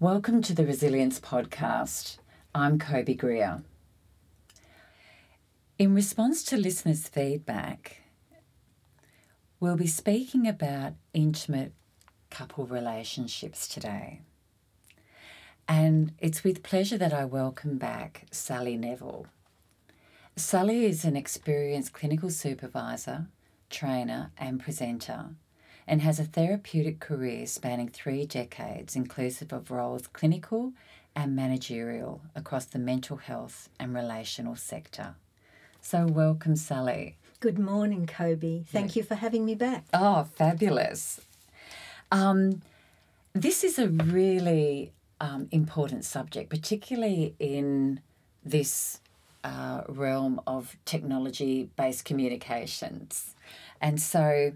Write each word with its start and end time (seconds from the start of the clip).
Welcome 0.00 0.40
to 0.44 0.54
the 0.54 0.64
Resilience 0.64 1.20
Podcast. 1.20 2.16
I'm 2.54 2.78
Kobe 2.78 3.12
Greer. 3.12 3.60
In 5.78 5.94
response 5.94 6.42
to 6.44 6.56
listeners' 6.56 7.06
feedback, 7.06 8.00
we'll 9.60 9.76
be 9.76 9.86
speaking 9.86 10.48
about 10.48 10.94
intimate 11.12 11.74
couple 12.30 12.64
relationships 12.64 13.68
today. 13.68 14.22
And 15.68 16.14
it's 16.18 16.42
with 16.42 16.62
pleasure 16.62 16.96
that 16.96 17.12
I 17.12 17.26
welcome 17.26 17.76
back 17.76 18.24
Sally 18.30 18.78
Neville. 18.78 19.26
Sally 20.34 20.86
is 20.86 21.04
an 21.04 21.14
experienced 21.14 21.92
clinical 21.92 22.30
supervisor, 22.30 23.26
trainer, 23.68 24.30
and 24.38 24.60
presenter, 24.60 25.34
and 25.86 26.02
has 26.02 26.18
a 26.20 26.24
therapeutic 26.24 27.00
career 27.00 27.46
spanning 27.46 27.88
three 27.88 28.26
decades, 28.26 28.96
inclusive 28.96 29.52
of 29.52 29.70
roles 29.70 30.06
clinical 30.06 30.72
and 31.14 31.34
managerial 31.34 32.20
across 32.34 32.64
the 32.64 32.78
mental 32.78 33.16
health 33.16 33.68
and 33.78 33.94
relational 33.94 34.56
sector. 34.56 35.14
So, 35.80 36.06
welcome, 36.06 36.56
Sally. 36.56 37.16
Good 37.40 37.58
morning, 37.58 38.06
Kobe. 38.06 38.64
Thank 38.64 38.94
yeah. 38.94 39.00
you 39.00 39.06
for 39.06 39.14
having 39.14 39.44
me 39.44 39.54
back. 39.54 39.84
Oh, 39.94 40.24
fabulous. 40.34 41.20
Um, 42.12 42.60
this 43.32 43.64
is 43.64 43.78
a 43.78 43.88
really 43.88 44.92
um, 45.20 45.48
important 45.50 46.04
subject, 46.04 46.50
particularly 46.50 47.34
in 47.38 48.00
this 48.44 49.00
uh, 49.42 49.82
realm 49.88 50.40
of 50.46 50.76
technology 50.84 51.70
based 51.76 52.04
communications. 52.04 53.34
And 53.80 54.00
so, 54.00 54.52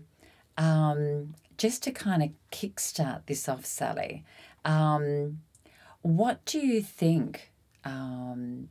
um, 0.56 1.34
just 1.56 1.82
to 1.84 1.90
kind 1.90 2.22
of 2.22 2.30
kickstart 2.50 3.26
this 3.26 3.48
off, 3.48 3.64
Sally, 3.64 4.24
um, 4.64 5.40
what 6.02 6.44
do 6.44 6.58
you 6.58 6.82
think 6.82 7.52
um, 7.84 8.68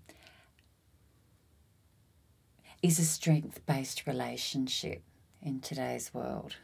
is 2.82 3.00
a 3.00 3.06
strength 3.06 3.66
based 3.66 4.06
relationship 4.06 5.02
in 5.42 5.60
today's 5.60 6.14
world? 6.14 6.56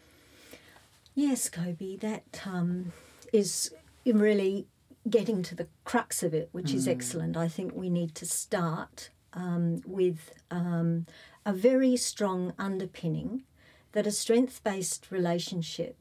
Yes, 1.16 1.50
Kobe, 1.50 1.98
that 1.98 2.42
um, 2.46 2.94
is 3.34 3.74
really 4.06 4.68
getting 5.10 5.42
to 5.44 5.56
the 5.56 5.68
crux 5.84 6.24
of 6.24 6.34
it, 6.34 6.50
which 6.52 6.68
mm. 6.68 6.76
is 6.76 6.88
excellent. 6.88 7.36
I 7.36 7.48
think 7.48 7.74
we 7.74 7.90
need 7.90 8.16
to 8.16 8.26
start 8.26 9.10
um, 9.34 9.82
with 9.86 10.34
um, 10.52 11.06
a 11.46 11.54
very 11.54 11.96
strong 11.96 12.54
underpinning 12.58 13.44
that 13.92 14.08
a 14.08 14.12
strength 14.12 14.64
based 14.64 15.12
relationship 15.12 15.98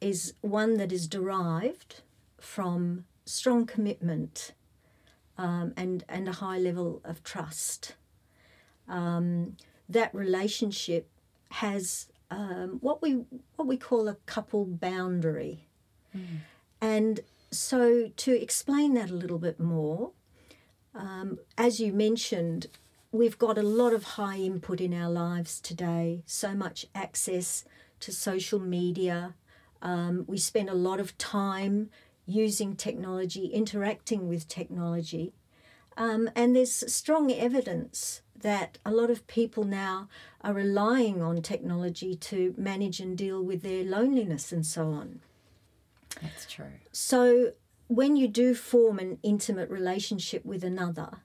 is 0.00 0.34
one 0.40 0.76
that 0.76 0.92
is 0.92 1.06
derived 1.06 2.02
from 2.38 3.04
strong 3.24 3.66
commitment 3.66 4.52
um, 5.36 5.72
and, 5.76 6.04
and 6.08 6.28
a 6.28 6.32
high 6.32 6.58
level 6.58 7.00
of 7.04 7.22
trust. 7.22 7.94
Um, 8.88 9.56
that 9.88 10.14
relationship 10.14 11.08
has 11.50 12.06
um, 12.30 12.78
what 12.80 13.02
we 13.02 13.24
what 13.56 13.66
we 13.66 13.76
call 13.76 14.06
a 14.06 14.14
couple 14.26 14.64
boundary, 14.64 15.66
mm. 16.16 16.24
and 16.80 17.20
so 17.50 18.08
to 18.16 18.40
explain 18.40 18.94
that 18.94 19.10
a 19.10 19.14
little 19.14 19.38
bit 19.38 19.58
more, 19.58 20.12
um, 20.94 21.38
as 21.58 21.80
you 21.80 21.92
mentioned, 21.92 22.68
we've 23.12 23.38
got 23.38 23.58
a 23.58 23.62
lot 23.62 23.92
of 23.92 24.04
high 24.04 24.36
input 24.36 24.80
in 24.80 24.94
our 24.94 25.10
lives 25.10 25.60
today, 25.60 26.22
so 26.26 26.54
much 26.54 26.86
access 26.94 27.64
to 28.00 28.12
social 28.12 28.58
media. 28.58 29.34
Um, 29.82 30.24
we 30.26 30.38
spend 30.38 30.68
a 30.68 30.74
lot 30.74 31.00
of 31.00 31.18
time 31.18 31.90
using 32.26 32.76
technology, 32.76 33.46
interacting 33.46 34.28
with 34.28 34.46
technology. 34.46 35.32
Um, 35.96 36.30
and 36.36 36.54
there's 36.54 36.92
strong 36.92 37.32
evidence 37.32 38.22
that 38.40 38.78
a 38.86 38.90
lot 38.90 39.10
of 39.10 39.26
people 39.26 39.64
now 39.64 40.08
are 40.42 40.54
relying 40.54 41.20
on 41.20 41.42
technology 41.42 42.14
to 42.14 42.54
manage 42.56 43.00
and 43.00 43.18
deal 43.18 43.42
with 43.42 43.62
their 43.62 43.84
loneliness 43.84 44.52
and 44.52 44.64
so 44.64 44.92
on. 44.92 45.20
That's 46.22 46.46
true. 46.46 46.72
So 46.92 47.52
when 47.88 48.16
you 48.16 48.28
do 48.28 48.54
form 48.54 48.98
an 48.98 49.18
intimate 49.22 49.68
relationship 49.68 50.44
with 50.44 50.64
another 50.64 51.18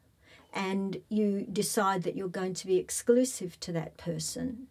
and 0.56 1.02
you 1.10 1.46
decide 1.52 2.04
that 2.04 2.16
you're 2.16 2.30
going 2.30 2.54
to 2.56 2.66
be 2.66 2.78
exclusive 2.78 3.60
to 3.60 3.74
that 3.74 3.98
person, 3.98 4.68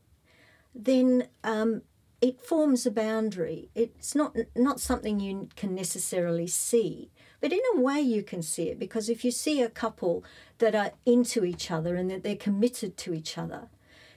then 0.75 1.28
um, 1.45 1.83
it 2.22 2.41
forms 2.41 2.87
a 2.87 2.91
boundary. 2.91 3.69
It's 3.75 4.15
not 4.15 4.34
not 4.56 4.81
something 4.81 5.21
you 5.21 5.50
can 5.56 5.75
necessarily 5.75 6.47
see, 6.47 7.11
but 7.41 7.53
in 7.53 7.61
a 7.75 7.81
way 7.81 8.00
you 8.00 8.23
can 8.23 8.43
see 8.43 8.71
it 8.71 8.78
because 8.78 9.11
if 9.11 9.25
you 9.25 9.31
see 9.31 9.61
a 9.61 9.69
couple 9.69 10.25
that 10.59 10.75
are 10.75 10.93
into 11.05 11.44
each 11.44 11.71
other 11.71 11.94
and 11.97 12.11
that 12.11 12.23
they're 12.23 12.34
committed 12.34 12.97
to 12.97 13.12
each 13.12 13.37
other, 13.37 13.69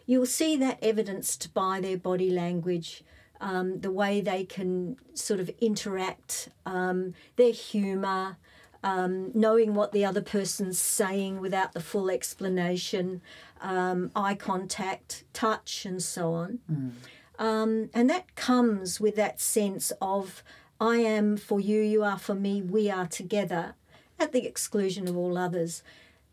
you'll 0.05 0.25
see 0.25 0.55
that 0.55 0.79
evidenced 0.81 1.53
by 1.53 1.81
their 1.81 1.97
body 1.97 2.31
language, 2.31 3.03
um, 3.41 3.81
the 3.81 3.91
way 3.91 4.21
they 4.21 4.45
can 4.45 4.95
sort 5.13 5.41
of 5.41 5.51
interact, 5.59 6.47
um, 6.65 7.13
their 7.35 7.51
humour, 7.51 8.37
um, 8.83 9.31
knowing 9.33 9.73
what 9.73 9.91
the 9.91 10.05
other 10.05 10.21
person's 10.21 10.79
saying 10.79 11.39
without 11.39 11.73
the 11.73 11.79
full 11.79 12.09
explanation, 12.09 13.21
um, 13.61 14.11
eye 14.15 14.35
contact, 14.35 15.23
touch, 15.33 15.85
and 15.85 16.01
so 16.01 16.33
on. 16.33 16.59
Mm. 16.71 17.89
and 17.93 18.09
that 18.09 18.35
comes 18.35 18.99
with 18.99 19.15
that 19.15 19.39
sense 19.39 19.91
of 20.01 20.43
I 20.79 20.97
am 20.97 21.37
for 21.37 21.59
you, 21.59 21.81
you 21.81 22.03
are 22.03 22.19
for 22.19 22.35
me, 22.35 22.61
we 22.61 22.89
are 22.89 23.07
together, 23.07 23.75
at 24.19 24.31
the 24.31 24.45
exclusion 24.45 25.07
of 25.07 25.17
all 25.17 25.37
others. 25.37 25.81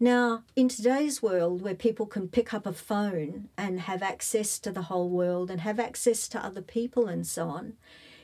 Now, 0.00 0.42
in 0.56 0.68
today's 0.68 1.22
world 1.22 1.62
where 1.62 1.74
people 1.74 2.06
can 2.06 2.28
pick 2.28 2.52
up 2.52 2.66
a 2.66 2.72
phone 2.72 3.48
and 3.56 3.80
have 3.80 4.02
access 4.02 4.58
to 4.58 4.72
the 4.72 4.82
whole 4.82 5.08
world 5.08 5.50
and 5.50 5.60
have 5.60 5.78
access 5.78 6.28
to 6.28 6.44
other 6.44 6.62
people 6.62 7.06
and 7.06 7.26
so 7.26 7.48
on, 7.48 7.74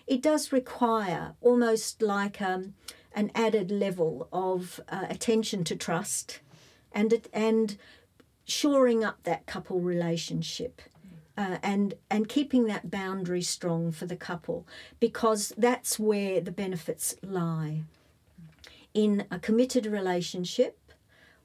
it 0.06 0.20
does 0.20 0.52
require 0.52 1.36
almost 1.40 2.02
like 2.02 2.42
um, 2.42 2.74
an 3.14 3.30
added 3.34 3.70
level 3.70 4.28
of 4.32 4.80
uh, 4.88 5.06
attention 5.08 5.64
to 5.64 5.76
trust 5.76 6.40
and, 6.92 7.26
and 7.32 7.76
shoring 8.44 9.04
up 9.04 9.22
that 9.24 9.46
couple 9.46 9.80
relationship. 9.80 10.82
Uh, 11.38 11.56
and 11.62 11.94
and 12.10 12.28
keeping 12.28 12.66
that 12.66 12.90
boundary 12.90 13.40
strong 13.40 13.90
for 13.92 14.04
the 14.04 14.16
couple 14.16 14.66
because 14.98 15.54
that's 15.56 15.98
where 15.98 16.38
the 16.38 16.50
benefits 16.50 17.14
lie 17.22 17.82
in 18.92 19.24
a 19.30 19.38
committed 19.38 19.86
relationship 19.86 20.92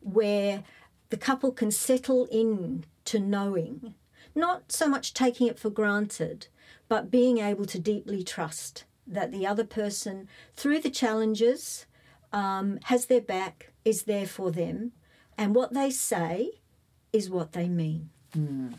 where 0.01 0.63
the 1.09 1.17
couple 1.17 1.51
can 1.51 1.71
settle 1.71 2.25
in 2.25 2.83
to 3.05 3.19
knowing, 3.19 3.93
not 4.33 4.71
so 4.71 4.87
much 4.87 5.13
taking 5.13 5.47
it 5.47 5.59
for 5.59 5.69
granted, 5.69 6.47
but 6.87 7.11
being 7.11 7.37
able 7.37 7.65
to 7.65 7.79
deeply 7.79 8.23
trust 8.23 8.83
that 9.07 9.31
the 9.31 9.45
other 9.45 9.63
person, 9.63 10.27
through 10.55 10.79
the 10.79 10.89
challenges, 10.89 11.85
um, 12.33 12.79
has 12.85 13.05
their 13.05 13.21
back, 13.21 13.71
is 13.83 14.03
there 14.03 14.25
for 14.27 14.51
them, 14.51 14.91
and 15.37 15.55
what 15.55 15.73
they 15.73 15.89
say 15.89 16.51
is 17.13 17.29
what 17.29 17.53
they 17.53 17.67
mean. 17.67 18.09
Mm. 18.35 18.75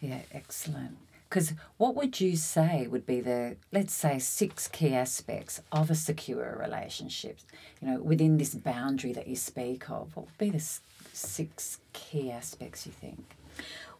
Yeah, 0.00 0.20
excellent. 0.32 0.98
Because 1.28 1.54
what 1.78 1.96
would 1.96 2.20
you 2.20 2.36
say 2.36 2.86
would 2.86 3.06
be 3.06 3.20
the, 3.20 3.56
let's 3.72 3.92
say, 3.92 4.20
six 4.20 4.68
key 4.68 4.94
aspects 4.94 5.60
of 5.72 5.90
a 5.90 5.94
secure 5.96 6.56
relationship? 6.60 7.38
You 7.80 7.88
know, 7.88 8.00
within 8.00 8.36
this 8.36 8.54
boundary 8.54 9.12
that 9.14 9.26
you 9.26 9.34
speak 9.34 9.90
of, 9.90 10.14
what 10.14 10.26
would 10.26 10.38
be 10.38 10.50
the 10.50 10.64
six 11.12 11.80
key 11.92 12.30
aspects 12.30 12.86
you 12.86 12.92
think? 12.92 13.34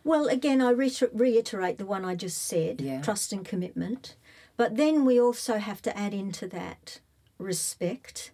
Well, 0.04 0.28
again, 0.28 0.60
I 0.60 0.70
reiterate 0.70 1.78
the 1.78 1.86
one 1.86 2.04
I 2.04 2.14
just 2.14 2.40
said 2.42 2.80
yeah. 2.80 3.00
trust 3.00 3.32
and 3.32 3.44
commitment. 3.44 4.14
But 4.56 4.76
then 4.76 5.04
we 5.04 5.20
also 5.20 5.58
have 5.58 5.82
to 5.82 5.96
add 5.96 6.14
into 6.14 6.46
that 6.48 7.00
respect. 7.38 8.30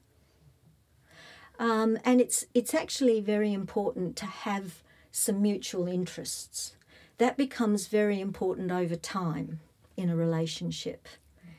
Um, 1.59 1.99
and 2.05 2.21
it's, 2.21 2.47
it's 2.55 2.75
actually 2.75 3.21
very 3.21 3.53
important 3.53 4.17
to 4.17 4.27
have 4.27 4.83
some 5.11 5.43
mutual 5.43 5.89
interests 5.89 6.77
that 7.19 7.37
becomes 7.37 7.87
very 7.87 8.21
important 8.21 8.71
over 8.71 8.97
time 8.97 9.61
in 9.97 10.09
a 10.09 10.17
relationship. 10.17 11.07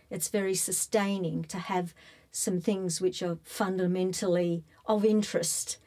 It's 0.10 0.28
very 0.28 0.56
sustaining 0.56 1.44
to 1.46 1.58
have 1.58 1.94
some 2.32 2.60
things 2.60 3.00
which 3.00 3.22
are 3.22 3.38
fundamentally 3.44 4.64
of 4.86 5.06
interest 5.06 5.78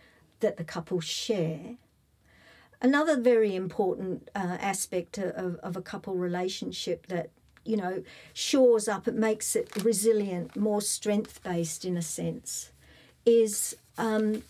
that 0.41 0.57
the 0.57 0.65
couple 0.65 1.01
share. 1.01 1.77
Another 2.81 3.19
very 3.19 3.57
important 3.57 4.29
uh, 4.35 4.59
aspect 4.61 5.19
of, 5.19 5.57
of 5.57 5.77
a 5.77 5.83
couple 5.83 6.15
relationship 6.15 7.07
that 7.07 7.31
you 7.65 7.77
know 7.77 8.03
shores 8.33 8.89
up, 8.89 9.09
it 9.09 9.15
makes 9.15 9.57
it 9.57 9.85
resilient, 9.85 10.57
more 10.57 10.81
strength 10.81 11.43
based 11.43 11.85
in 11.85 11.97
a 11.97 12.03
sense, 12.03 12.71
is 13.25 13.77
um, 13.99 14.43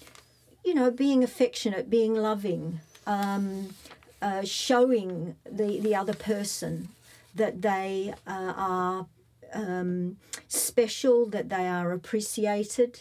you 0.64 0.74
know 0.74 0.90
being 0.90 1.22
affectionate, 1.24 1.88
being 1.90 2.14
loving, 2.14 2.80
um, 3.06 3.74
uh, 4.22 4.42
showing 4.44 5.36
the, 5.44 5.80
the 5.80 5.94
other 5.94 6.14
person 6.14 6.88
that 7.34 7.62
they 7.62 8.14
uh, 8.26 8.52
are 8.56 9.06
um, 9.52 10.16
special, 10.48 11.26
that 11.26 11.48
they 11.48 11.66
are 11.66 11.92
appreciated. 11.92 13.00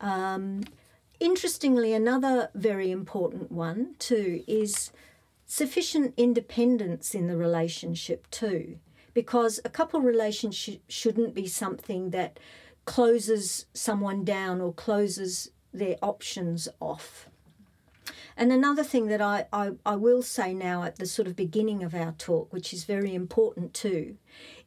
Um, 0.00 0.64
interestingly, 1.20 1.92
another 1.92 2.50
very 2.54 2.90
important 2.90 3.50
one 3.50 3.94
too 3.98 4.44
is 4.46 4.90
sufficient 5.46 6.12
independence 6.16 7.14
in 7.14 7.28
the 7.28 7.36
relationship 7.36 8.28
too, 8.30 8.78
because 9.16 9.58
a 9.64 9.70
couple 9.70 9.98
relationship 10.02 10.82
shouldn't 10.90 11.32
be 11.32 11.46
something 11.46 12.10
that 12.10 12.38
closes 12.84 13.64
someone 13.72 14.26
down 14.26 14.60
or 14.60 14.74
closes 14.74 15.50
their 15.72 15.96
options 16.02 16.68
off. 16.80 17.26
And 18.36 18.52
another 18.52 18.84
thing 18.84 19.06
that 19.06 19.22
I, 19.22 19.46
I, 19.54 19.70
I, 19.86 19.96
will 19.96 20.20
say 20.20 20.52
now 20.52 20.82
at 20.82 20.96
the 20.96 21.06
sort 21.06 21.26
of 21.26 21.34
beginning 21.34 21.82
of 21.82 21.94
our 21.94 22.12
talk, 22.12 22.52
which 22.52 22.74
is 22.74 22.84
very 22.84 23.14
important 23.14 23.72
too, 23.72 24.18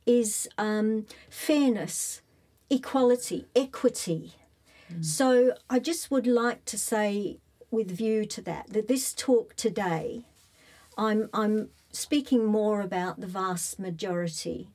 is 0.08 0.50
um, 0.58 1.06
fairness, 1.30 2.24
equality, 2.72 3.46
equity. 3.56 4.34
Mm. 4.92 5.06
So 5.06 5.54
I 5.70 5.78
just 5.78 6.10
would 6.10 6.26
like 6.26 6.66
to 6.66 6.78
say, 6.80 7.38
with 7.70 7.92
view 7.92 8.26
to 8.26 8.42
that, 8.42 8.74
that 8.74 8.88
this 8.88 9.14
talk 9.14 9.56
today, 9.56 10.26
I'm, 10.98 11.30
I'm 11.36 11.70
speaking 11.92 12.46
more 12.46 12.82
about 12.82 13.20
the 13.20 13.28
vast 13.28 13.80
majority. 13.80 14.70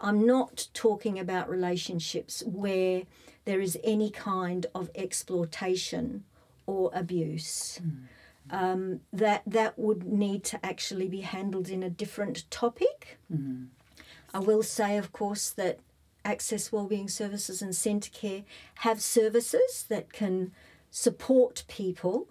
I'm 0.00 0.26
not 0.26 0.68
talking 0.74 1.18
about 1.18 1.48
relationships 1.48 2.42
where 2.46 3.02
there 3.44 3.60
is 3.60 3.78
any 3.84 4.10
kind 4.10 4.66
of 4.74 4.90
exploitation 4.94 6.24
or 6.66 6.90
abuse. 6.94 7.80
Mm 7.84 8.08
um, 8.50 9.00
that 9.12 9.42
that 9.46 9.78
would 9.78 10.04
need 10.04 10.44
to 10.44 10.64
actually 10.64 11.08
be 11.08 11.20
handled 11.20 11.68
in 11.68 11.82
a 11.82 11.90
different 11.90 12.50
topic. 12.50 13.18
Mm-hmm. 13.32 13.64
I 14.34 14.38
will 14.38 14.62
say, 14.62 14.96
of 14.96 15.12
course, 15.12 15.50
that 15.50 15.78
Access 16.24 16.72
Wellbeing 16.72 17.08
Services 17.08 17.62
and 17.62 17.72
Centacare 17.72 18.44
have 18.76 19.02
services 19.02 19.84
that 19.88 20.12
can 20.12 20.52
support 20.90 21.64
people 21.68 22.28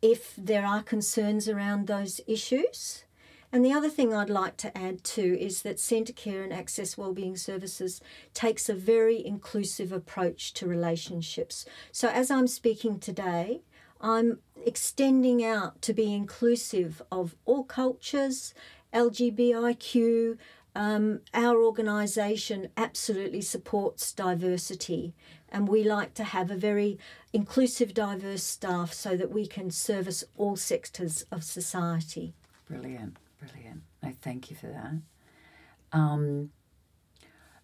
if 0.00 0.34
there 0.36 0.64
are 0.64 0.82
concerns 0.82 1.48
around 1.48 1.86
those 1.86 2.20
issues. 2.26 3.04
And 3.50 3.64
the 3.64 3.72
other 3.72 3.88
thing 3.88 4.12
I'd 4.12 4.28
like 4.28 4.58
to 4.58 4.76
add 4.76 5.02
too 5.04 5.36
is 5.40 5.62
that 5.62 5.76
Centacare 5.78 6.44
and 6.44 6.52
Access 6.52 6.98
Wellbeing 6.98 7.36
Services 7.36 8.00
takes 8.34 8.68
a 8.68 8.74
very 8.74 9.24
inclusive 9.24 9.90
approach 9.90 10.52
to 10.54 10.66
relationships. 10.66 11.64
So 11.90 12.08
as 12.08 12.30
I'm 12.30 12.46
speaking 12.46 12.98
today, 12.98 13.62
I'm 14.00 14.38
extending 14.64 15.44
out 15.44 15.80
to 15.82 15.92
be 15.92 16.14
inclusive 16.14 17.02
of 17.10 17.34
all 17.46 17.64
cultures, 17.64 18.54
LGBTIQ. 18.92 20.38
Um, 20.74 21.20
our 21.34 21.56
organisation 21.56 22.68
absolutely 22.76 23.40
supports 23.40 24.12
diversity, 24.12 25.14
and 25.48 25.66
we 25.66 25.82
like 25.82 26.14
to 26.14 26.24
have 26.24 26.50
a 26.50 26.56
very 26.56 26.98
inclusive, 27.32 27.94
diverse 27.94 28.44
staff 28.44 28.92
so 28.92 29.16
that 29.16 29.30
we 29.30 29.46
can 29.46 29.70
service 29.70 30.22
all 30.36 30.54
sectors 30.54 31.24
of 31.32 31.42
society. 31.42 32.34
Brilliant, 32.68 33.16
brilliant. 33.38 33.82
No, 34.02 34.12
thank 34.20 34.50
you 34.50 34.56
for 34.56 34.66
that. 34.66 34.94
Um, 35.92 36.50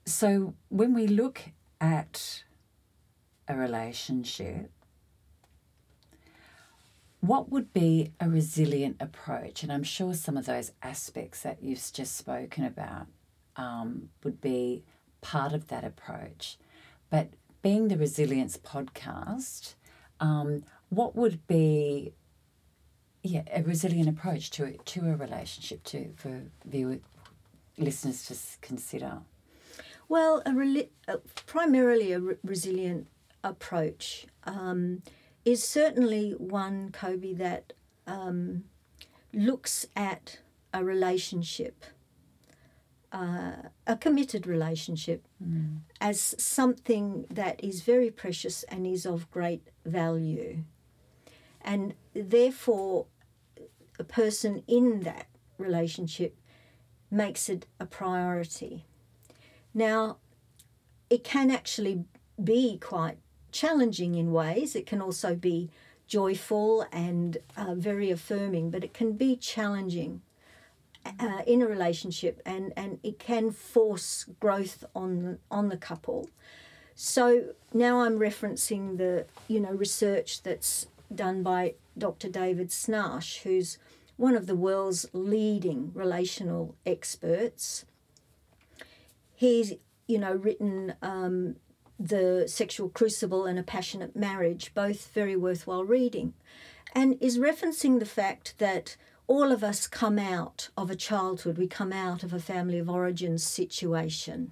so, 0.07 0.55
when 0.69 0.95
we 0.95 1.07
look 1.07 1.41
at 1.81 2.45
a 3.49 3.57
relationship, 3.57 4.71
what 7.21 7.51
would 7.51 7.73
be 7.73 8.13
a 8.21 8.29
resilient 8.29 8.97
approach? 9.01 9.63
And 9.63 9.73
I'm 9.73 9.83
sure 9.83 10.13
some 10.13 10.37
of 10.37 10.45
those 10.47 10.73
aspects 10.83 11.41
that 11.41 11.63
you've 11.63 11.91
just 11.93 12.17
spoken 12.17 12.65
about 12.65 13.07
um, 13.57 14.11
would 14.23 14.41
be 14.41 14.85
part 15.23 15.53
of 15.53 15.69
that 15.69 15.85
approach. 15.85 16.59
But 17.09 17.31
being 17.63 17.89
the 17.89 17.97
Resilience 17.97 18.59
podcast, 18.59 19.75
um, 20.21 20.65
what 20.91 21.17
would 21.17 21.47
be 21.47 22.13
yeah, 23.25 23.43
a 23.53 23.63
resilient 23.63 24.09
approach 24.09 24.51
to 24.51 24.65
it, 24.65 24.85
to 24.85 25.01
a 25.11 25.17
relationship 25.17 25.83
to 25.85 26.13
for 26.17 26.43
viewer 26.67 26.99
listeners 27.79 28.27
to 28.27 28.37
consider? 28.61 29.23
Well, 30.09 30.43
a 30.45 30.53
re- 30.53 30.91
uh, 31.09 31.17
primarily 31.47 32.13
a 32.13 32.21
re- 32.21 32.37
resilient 32.45 33.07
approach 33.43 34.27
um, 34.45 35.03
is 35.45 35.65
certainly 35.65 36.33
one, 36.33 36.91
Kobe, 36.93 37.33
that 37.33 37.73
um, 38.07 38.65
looks 39.33 39.87
at 39.97 40.41
a 40.75 40.85
relationship, 40.85 41.85
uh, 43.11 43.53
a 43.87 43.97
committed 43.97 44.47
relationship, 44.47 45.27
mm. 45.43 45.79
as 45.99 46.35
something 46.39 47.25
that 47.31 47.65
is 47.65 47.81
very 47.81 48.11
precious 48.11 48.65
and 48.65 48.87
is 48.87 49.07
of 49.07 49.31
great 49.31 49.69
value. 49.87 50.65
And 51.63 51.95
therefore, 52.13 53.07
a 53.99 54.05
person 54.05 54.63
in 54.67 55.01
that 55.01 55.27
relationship 55.59 56.37
makes 57.11 57.49
it 57.49 57.67
a 57.79 57.87
priority. 57.87 58.85
Now, 59.73 60.19
it 61.11 61.25
can 61.25 61.51
actually 61.51 62.05
be 62.43 62.79
quite 62.79 63.19
challenging 63.53 64.15
in 64.15 64.33
ways. 64.33 64.75
It 64.75 64.87
can 64.87 65.01
also 65.01 65.35
be 65.35 65.71
joyful 66.07 66.87
and 66.93 67.39
uh, 67.57 67.75
very 67.75 68.11
affirming, 68.11 68.71
but 68.71 68.85
it 68.85 68.93
can 68.93 69.13
be 69.13 69.37
challenging 69.37 70.23
uh, 71.21 71.43
in 71.47 71.63
a 71.63 71.67
relationship, 71.67 72.41
and 72.45 72.73
and 72.77 72.99
it 73.03 73.19
can 73.19 73.51
force 73.51 74.25
growth 74.41 74.85
on 74.95 75.39
on 75.51 75.69
the 75.69 75.77
couple. 75.77 76.29
So 76.95 77.55
now 77.73 78.01
I'm 78.01 78.19
referencing 78.19 78.99
the 78.99 79.27
you 79.49 79.61
know 79.61 79.73
research 79.73 80.43
that's 80.43 80.87
done 81.15 81.43
by 81.43 81.75
Dr. 81.97 82.29
David 82.29 82.69
Schnarch, 82.69 83.43
who's 83.43 83.79
one 84.17 84.37
of 84.37 84.47
the 84.47 84.57
world's 84.57 85.07
leading 85.13 85.91
relational 85.95 86.77
experts. 86.87 87.85
He's 89.35 89.75
you 90.07 90.19
know 90.19 90.35
written 90.35 90.95
um, 91.03 91.57
the 91.99 92.45
Sexual 92.47 92.91
Crucible 92.91 93.47
and 93.47 93.59
A 93.59 93.63
Passionate 93.63 94.15
Marriage, 94.15 94.73
both 94.75 95.13
very 95.13 95.37
worthwhile 95.37 95.85
reading, 95.85 96.35
and 96.95 97.17
is 97.21 97.39
referencing 97.39 97.99
the 97.99 98.07
fact 98.07 98.55
that 98.59 98.97
all 99.27 99.53
of 99.53 99.65
us 99.65 99.87
come 99.87 100.19
out 100.19 100.69
of 100.77 100.91
a 100.91 100.97
childhood, 100.97 101.57
we 101.57 101.67
come 101.67 101.93
out 101.93 102.23
of 102.23 102.33
a 102.33 102.39
family 102.39 102.79
of 102.79 102.91
origin 102.91 103.39
situation. 103.39 104.51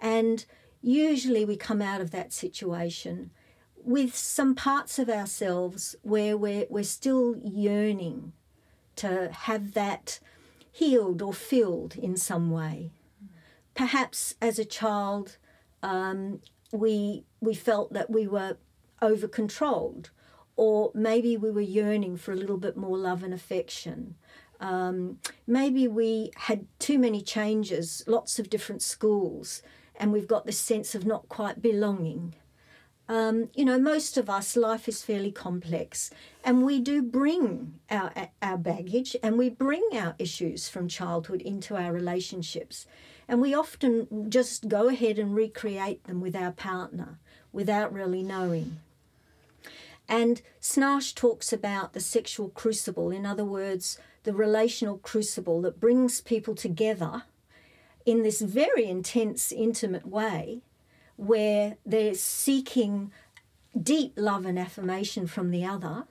And 0.00 0.44
usually 0.80 1.44
we 1.44 1.56
come 1.56 1.82
out 1.82 2.00
of 2.00 2.10
that 2.10 2.32
situation 2.32 3.30
with 3.86 4.16
some 4.16 4.56
parts 4.56 4.98
of 4.98 5.08
ourselves 5.08 5.94
where 6.02 6.36
we're, 6.36 6.66
we're 6.68 6.82
still 6.82 7.36
yearning 7.44 8.32
to 8.96 9.30
have 9.30 9.74
that 9.74 10.18
healed 10.72 11.22
or 11.22 11.32
filled 11.32 11.94
in 11.94 12.16
some 12.16 12.50
way. 12.50 12.90
Perhaps 13.76 14.34
as 14.42 14.58
a 14.58 14.64
child, 14.64 15.36
um, 15.84 16.40
we 16.72 17.24
we 17.40 17.54
felt 17.54 17.92
that 17.92 18.10
we 18.10 18.26
were 18.26 18.56
over 19.00 19.28
controlled, 19.28 20.10
or 20.56 20.90
maybe 20.92 21.36
we 21.36 21.50
were 21.50 21.60
yearning 21.60 22.16
for 22.16 22.32
a 22.32 22.36
little 22.36 22.56
bit 22.56 22.76
more 22.76 22.98
love 22.98 23.22
and 23.22 23.32
affection. 23.32 24.16
Um, 24.58 25.18
maybe 25.46 25.86
we 25.86 26.32
had 26.34 26.66
too 26.78 26.98
many 26.98 27.20
changes, 27.20 28.02
lots 28.06 28.38
of 28.40 28.50
different 28.50 28.82
schools, 28.82 29.62
and 29.94 30.12
we've 30.12 30.26
got 30.26 30.44
this 30.44 30.58
sense 30.58 30.94
of 30.94 31.06
not 31.06 31.28
quite 31.28 31.62
belonging. 31.62 32.34
Um, 33.08 33.50
you 33.54 33.64
know, 33.64 33.78
most 33.78 34.16
of 34.16 34.28
us, 34.28 34.56
life 34.56 34.88
is 34.88 35.02
fairly 35.02 35.30
complex, 35.30 36.10
and 36.44 36.64
we 36.64 36.80
do 36.80 37.02
bring 37.02 37.78
our, 37.88 38.12
our 38.42 38.58
baggage 38.58 39.14
and 39.22 39.38
we 39.38 39.48
bring 39.48 39.88
our 39.92 40.16
issues 40.18 40.68
from 40.68 40.88
childhood 40.88 41.40
into 41.40 41.76
our 41.76 41.92
relationships. 41.92 42.86
And 43.28 43.40
we 43.40 43.54
often 43.54 44.30
just 44.30 44.68
go 44.68 44.88
ahead 44.88 45.18
and 45.18 45.34
recreate 45.34 46.04
them 46.04 46.20
with 46.20 46.34
our 46.34 46.52
partner 46.52 47.18
without 47.52 47.92
really 47.92 48.22
knowing. 48.22 48.78
And 50.08 50.42
Schnarch 50.60 51.14
talks 51.14 51.52
about 51.52 51.92
the 51.92 52.00
sexual 52.00 52.48
crucible, 52.48 53.10
in 53.10 53.26
other 53.26 53.44
words, 53.44 53.98
the 54.22 54.32
relational 54.32 54.98
crucible 54.98 55.60
that 55.62 55.80
brings 55.80 56.20
people 56.20 56.54
together 56.54 57.24
in 58.04 58.22
this 58.22 58.40
very 58.40 58.84
intense, 58.86 59.50
intimate 59.50 60.06
way 60.06 60.62
where 61.16 61.76
they're 61.84 62.14
seeking 62.14 63.10
deep 63.80 64.14
love 64.16 64.46
and 64.46 64.58
affirmation 64.58 65.26
from 65.26 65.50
the 65.50 65.64
other. 65.64 66.04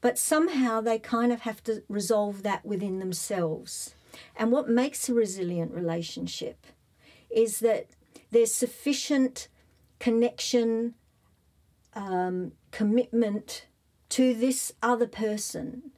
But 0.00 0.18
somehow 0.18 0.80
they 0.80 0.98
kind 0.98 1.32
of 1.32 1.42
have 1.42 1.62
to 1.64 1.82
resolve 1.88 2.42
that 2.42 2.64
within 2.64 2.98
themselves. 2.98 3.94
And 4.36 4.52
what 4.52 4.68
makes 4.68 5.08
a 5.08 5.14
resilient 5.14 5.72
relationship 5.72 6.66
is 7.30 7.60
that 7.60 7.88
there's 8.30 8.52
sufficient 8.52 9.48
connection, 9.98 10.94
um, 11.94 12.52
commitment 12.70 13.66
to 14.10 14.34
this 14.34 14.72
other 14.82 15.06
person 15.06 15.90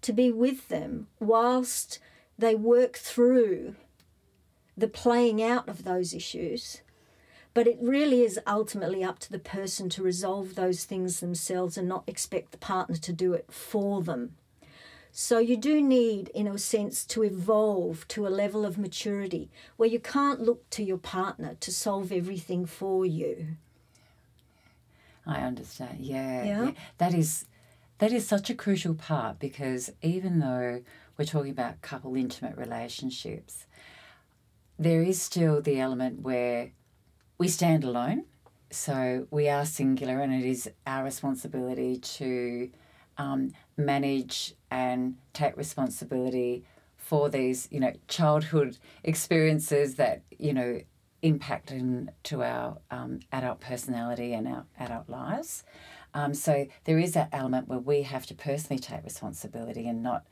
to 0.00 0.12
be 0.12 0.32
with 0.32 0.68
them 0.68 1.08
whilst 1.18 1.98
they 2.38 2.54
work 2.54 2.96
through 2.96 3.76
the 4.76 4.88
playing 4.88 5.42
out 5.42 5.68
of 5.68 5.84
those 5.84 6.14
issues. 6.14 6.80
But 7.52 7.66
it 7.66 7.78
really 7.80 8.22
is 8.22 8.38
ultimately 8.46 9.02
up 9.02 9.18
to 9.20 9.30
the 9.32 9.38
person 9.38 9.88
to 9.90 10.02
resolve 10.02 10.54
those 10.54 10.84
things 10.84 11.20
themselves 11.20 11.76
and 11.76 11.88
not 11.88 12.04
expect 12.06 12.52
the 12.52 12.58
partner 12.58 12.96
to 12.96 13.12
do 13.12 13.32
it 13.32 13.46
for 13.50 14.02
them. 14.02 14.36
So 15.12 15.38
you 15.40 15.56
do 15.56 15.82
need, 15.82 16.28
in 16.28 16.46
a 16.46 16.56
sense, 16.58 17.04
to 17.06 17.24
evolve 17.24 18.06
to 18.08 18.26
a 18.26 18.28
level 18.28 18.64
of 18.64 18.78
maturity 18.78 19.50
where 19.76 19.88
you 19.88 19.98
can't 19.98 20.40
look 20.40 20.70
to 20.70 20.84
your 20.84 20.98
partner 20.98 21.56
to 21.58 21.72
solve 21.72 22.12
everything 22.12 22.64
for 22.66 23.04
you. 23.04 23.48
I 25.26 25.40
understand. 25.40 25.98
Yeah, 26.00 26.44
Yeah. 26.44 26.64
yeah. 26.66 26.70
That 26.98 27.14
is 27.14 27.46
that 27.98 28.12
is 28.12 28.26
such 28.26 28.48
a 28.48 28.54
crucial 28.54 28.94
part 28.94 29.38
because 29.38 29.92
even 30.00 30.38
though 30.38 30.82
we're 31.18 31.24
talking 31.26 31.50
about 31.50 31.82
couple 31.82 32.14
intimate 32.16 32.56
relationships, 32.56 33.66
there 34.78 35.02
is 35.02 35.20
still 35.20 35.60
the 35.60 35.78
element 35.78 36.22
where 36.22 36.70
we 37.40 37.48
stand 37.48 37.84
alone. 37.84 38.26
So 38.70 39.26
we 39.30 39.48
are 39.48 39.64
singular, 39.64 40.20
and 40.20 40.32
it 40.32 40.44
is 40.44 40.70
our 40.86 41.02
responsibility 41.02 41.96
to 41.96 42.70
um, 43.16 43.52
manage 43.78 44.54
and 44.70 45.16
take 45.32 45.56
responsibility 45.56 46.64
for 46.98 47.30
these, 47.30 47.66
you 47.70 47.80
know, 47.80 47.94
childhood 48.08 48.76
experiences 49.02 49.94
that 49.94 50.20
you 50.38 50.52
know 50.52 50.82
impact 51.22 51.72
into 51.72 52.42
our 52.42 52.76
um, 52.90 53.20
adult 53.32 53.60
personality 53.60 54.34
and 54.34 54.46
our 54.46 54.64
adult 54.78 55.08
lives. 55.08 55.64
Um, 56.12 56.34
so 56.34 56.66
there 56.84 56.98
is 56.98 57.12
that 57.12 57.30
element 57.32 57.68
where 57.68 57.78
we 57.78 58.02
have 58.02 58.26
to 58.26 58.34
personally 58.34 58.80
take 58.80 59.02
responsibility 59.02 59.88
and 59.88 60.02
not 60.02 60.26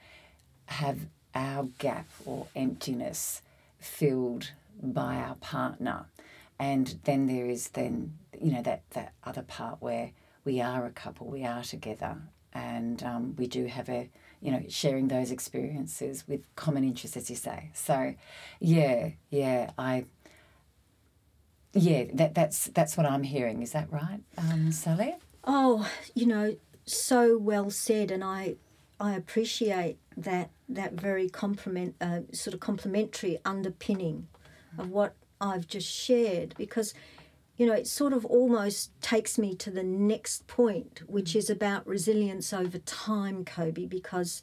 have 0.67 0.99
our 1.35 1.65
gap 1.79 2.07
or 2.27 2.49
emptiness 2.55 3.41
filled 3.79 4.53
by 4.83 5.17
our 5.17 5.37
partner. 5.37 6.07
And 6.59 6.99
then 7.05 7.27
there 7.27 7.47
is 7.47 7.69
then 7.69 8.19
you 8.41 8.53
know 8.53 8.63
that 8.63 8.83
that 8.91 9.13
other 9.25 9.43
part 9.43 9.81
where 9.81 10.13
we 10.45 10.61
are 10.61 10.87
a 10.87 10.91
couple, 10.91 11.27
we 11.29 11.45
are 11.45 11.63
together, 11.63 12.17
and 12.53 13.03
um, 13.03 13.37
we 13.37 13.47
do 13.47 13.67
have 13.67 13.89
a 13.89 14.11
you 14.41 14.51
know 14.51 14.63
sharing 14.69 15.09
those 15.09 15.31
experiences 15.31 16.25
with 16.27 16.41
common 16.57 16.85
interests, 16.85 17.17
as 17.17 17.31
you 17.31 17.37
say. 17.37 17.71
So, 17.75 18.15
yeah, 18.61 19.11
yeah, 19.31 19.71
I 19.79 20.05
yeah, 21.75 22.05
that 22.15 22.35
that's 22.35 22.67
that's 22.67 22.97
what 22.97 23.07
I'm 23.07 23.23
hearing. 23.23 23.63
Is 23.63 23.73
that 23.73 23.93
right, 23.93 24.21
um, 24.37 24.73
Sally? 24.73 25.15
Oh, 25.45 25.89
you 26.15 26.27
know, 26.27 26.57
so 26.85 27.39
well 27.39 27.71
said, 27.71 28.11
and 28.11 28.25
I, 28.25 28.57
I 28.99 29.15
appreciate 29.15 29.99
that 30.17 30.51
that 30.69 30.95
very 30.95 31.29
compliment, 31.29 31.95
uh, 32.01 32.21
sort 32.33 32.55
of 32.55 32.61
complimentary 32.61 33.39
underpinning 33.45 34.29
of 34.77 34.91
what 34.91 35.15
I've 35.41 35.67
just 35.67 35.89
shared, 35.89 36.55
because, 36.57 36.95
you 37.57 37.67
know, 37.67 37.75
it 37.75 37.87
sort 37.87 38.13
of 38.13 38.25
almost 38.27 38.91
takes 39.01 39.39
me 39.39 39.55
to 39.57 39.71
the 39.71 39.83
next 39.83 40.47
point, 40.47 41.03
which 41.07 41.37
is 41.37 41.51
about 41.51 41.87
resilience 41.87 42.53
over 42.53 42.79
time, 42.79 43.45
Kobe, 43.45 43.87
because. 43.87 44.43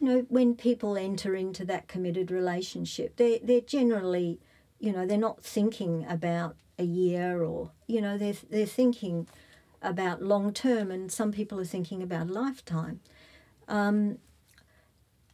You 0.00 0.08
know, 0.10 0.26
when 0.28 0.54
people 0.54 0.98
enter 0.98 1.34
into 1.34 1.64
that 1.66 1.88
committed 1.88 2.30
relationship, 2.30 3.16
they 3.16 3.38
they're 3.42 3.62
generally, 3.62 4.38
you 4.78 4.92
know, 4.92 5.06
they're 5.06 5.16
not 5.16 5.42
thinking 5.42 6.04
about 6.06 6.56
a 6.78 6.84
year 6.84 7.42
or 7.42 7.70
you 7.86 8.00
know 8.02 8.18
they're 8.18 8.34
they're 8.50 8.66
thinking 8.66 9.28
about 9.80 10.20
long 10.20 10.52
term, 10.52 10.90
and 10.90 11.10
some 11.10 11.32
people 11.32 11.58
are 11.60 11.64
thinking 11.64 12.02
about 12.02 12.28
lifetime. 12.28 13.00
Um, 13.68 14.18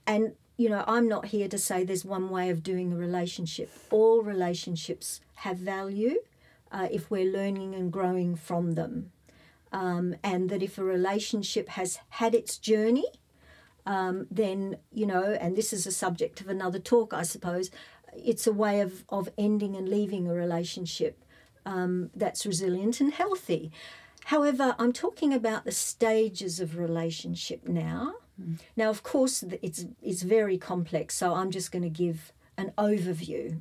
and 0.07 0.35
you 0.61 0.69
know, 0.69 0.85
I'm 0.87 1.09
not 1.09 1.25
here 1.25 1.49
to 1.49 1.57
say 1.57 1.85
there's 1.85 2.05
one 2.05 2.29
way 2.29 2.51
of 2.51 2.63
doing 2.63 2.93
a 2.93 2.97
relationship. 2.97 3.71
All 3.91 4.21
relationships 4.21 5.23
have 5.37 5.57
value 5.57 6.17
uh, 6.71 6.87
if 6.91 7.11
we're 7.11 7.33
learning 7.33 7.75
and 7.75 7.91
growing 7.91 8.37
from 8.37 8.73
them. 8.73 9.11
Um, 9.73 10.17
and 10.23 10.51
that 10.51 10.63
if 10.63 10.77
a 10.77 10.85
relationship 10.85 11.71
has 11.71 12.01
had 12.11 12.35
its 12.35 12.59
journey, 12.59 13.07
um, 13.87 14.27
then, 14.31 14.77
you 14.93 15.07
know, 15.07 15.33
and 15.41 15.57
this 15.57 15.73
is 15.73 15.87
a 15.87 15.93
subject 15.93 16.43
of 16.43 16.49
another 16.51 16.79
talk, 16.79 17.15
I 17.15 17.23
suppose, 17.23 17.71
it's 18.15 18.47
a 18.47 18.53
way 18.53 18.83
of, 18.83 19.05
of 19.09 19.31
ending 19.39 19.77
and 19.77 19.89
leaving 19.89 20.29
a 20.29 20.35
relationship 20.35 21.25
um, 21.65 22.11
that's 22.15 22.45
resilient 22.45 23.01
and 23.01 23.15
healthy. 23.15 23.73
However, 24.25 24.77
I'm 24.79 24.93
talking 24.93 25.33
about 25.33 25.65
the 25.65 25.73
stages 25.73 26.61
of 26.61 26.77
relationship 26.77 27.67
now. 27.67 28.17
Now, 28.77 28.91
of 28.91 29.03
course, 29.03 29.43
it's 29.63 29.87
it's 30.03 30.23
very 30.23 30.59
complex, 30.59 31.15
so 31.17 31.35
I'm 31.35 31.51
just 31.51 31.73
going 31.73 31.83
to 31.83 31.91
give 31.91 32.33
an 32.57 32.73
overview. 32.77 33.61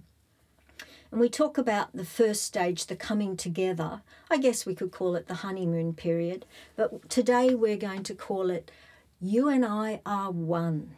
And 1.12 1.20
we 1.20 1.30
talk 1.30 1.58
about 1.58 1.94
the 1.94 2.06
first 2.06 2.44
stage, 2.44 2.86
the 2.86 2.96
coming 2.96 3.36
together. 3.36 4.02
I 4.30 4.38
guess 4.38 4.66
we 4.66 4.76
could 4.76 4.92
call 4.92 5.16
it 5.16 5.28
the 5.28 5.36
honeymoon 5.36 5.94
period, 5.94 6.46
but 6.76 7.10
today 7.10 7.56
we're 7.56 7.78
going 7.78 8.04
to 8.04 8.14
call 8.14 8.52
it 8.52 8.72
you 9.20 9.50
and 9.50 9.66
I 9.66 10.02
are 10.06 10.32
one. 10.32 10.96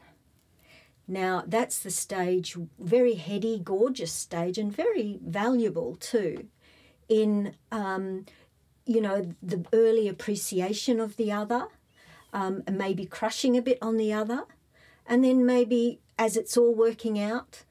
Now, 1.07 1.43
that's 1.45 1.79
the 1.79 1.89
stage, 1.89 2.55
very 2.79 3.15
heady, 3.15 3.59
gorgeous 3.63 4.13
stage, 4.13 4.57
and 4.57 4.73
very 4.73 5.19
valuable 5.25 5.95
too, 5.95 6.47
in 7.09 7.55
um, 7.71 8.25
you 8.85 9.01
know 9.01 9.35
the 9.41 9.65
early 9.73 10.07
appreciation 10.07 10.99
of 10.99 11.17
the 11.17 11.31
other, 11.31 11.67
um, 12.33 12.63
and 12.67 12.77
maybe 12.77 13.05
crushing 13.05 13.57
a 13.57 13.61
bit 13.61 13.77
on 13.81 13.97
the 13.97 14.13
other, 14.13 14.43
and 15.05 15.23
then 15.23 15.45
maybe 15.45 15.99
as 16.17 16.37
it's 16.37 16.55
all 16.55 16.73
working 16.73 17.19
out, 17.19 17.63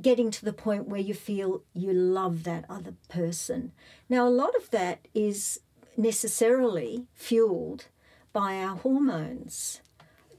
getting 0.00 0.30
to 0.30 0.44
the 0.44 0.52
point 0.52 0.88
where 0.88 1.00
you 1.00 1.14
feel 1.14 1.62
you 1.72 1.92
love 1.92 2.44
that 2.44 2.64
other 2.68 2.94
person. 3.08 3.72
Now, 4.08 4.26
a 4.26 4.30
lot 4.30 4.54
of 4.56 4.70
that 4.70 5.06
is 5.14 5.60
necessarily 5.96 7.06
fueled 7.14 7.86
by 8.32 8.56
our 8.56 8.76
hormones. 8.76 9.80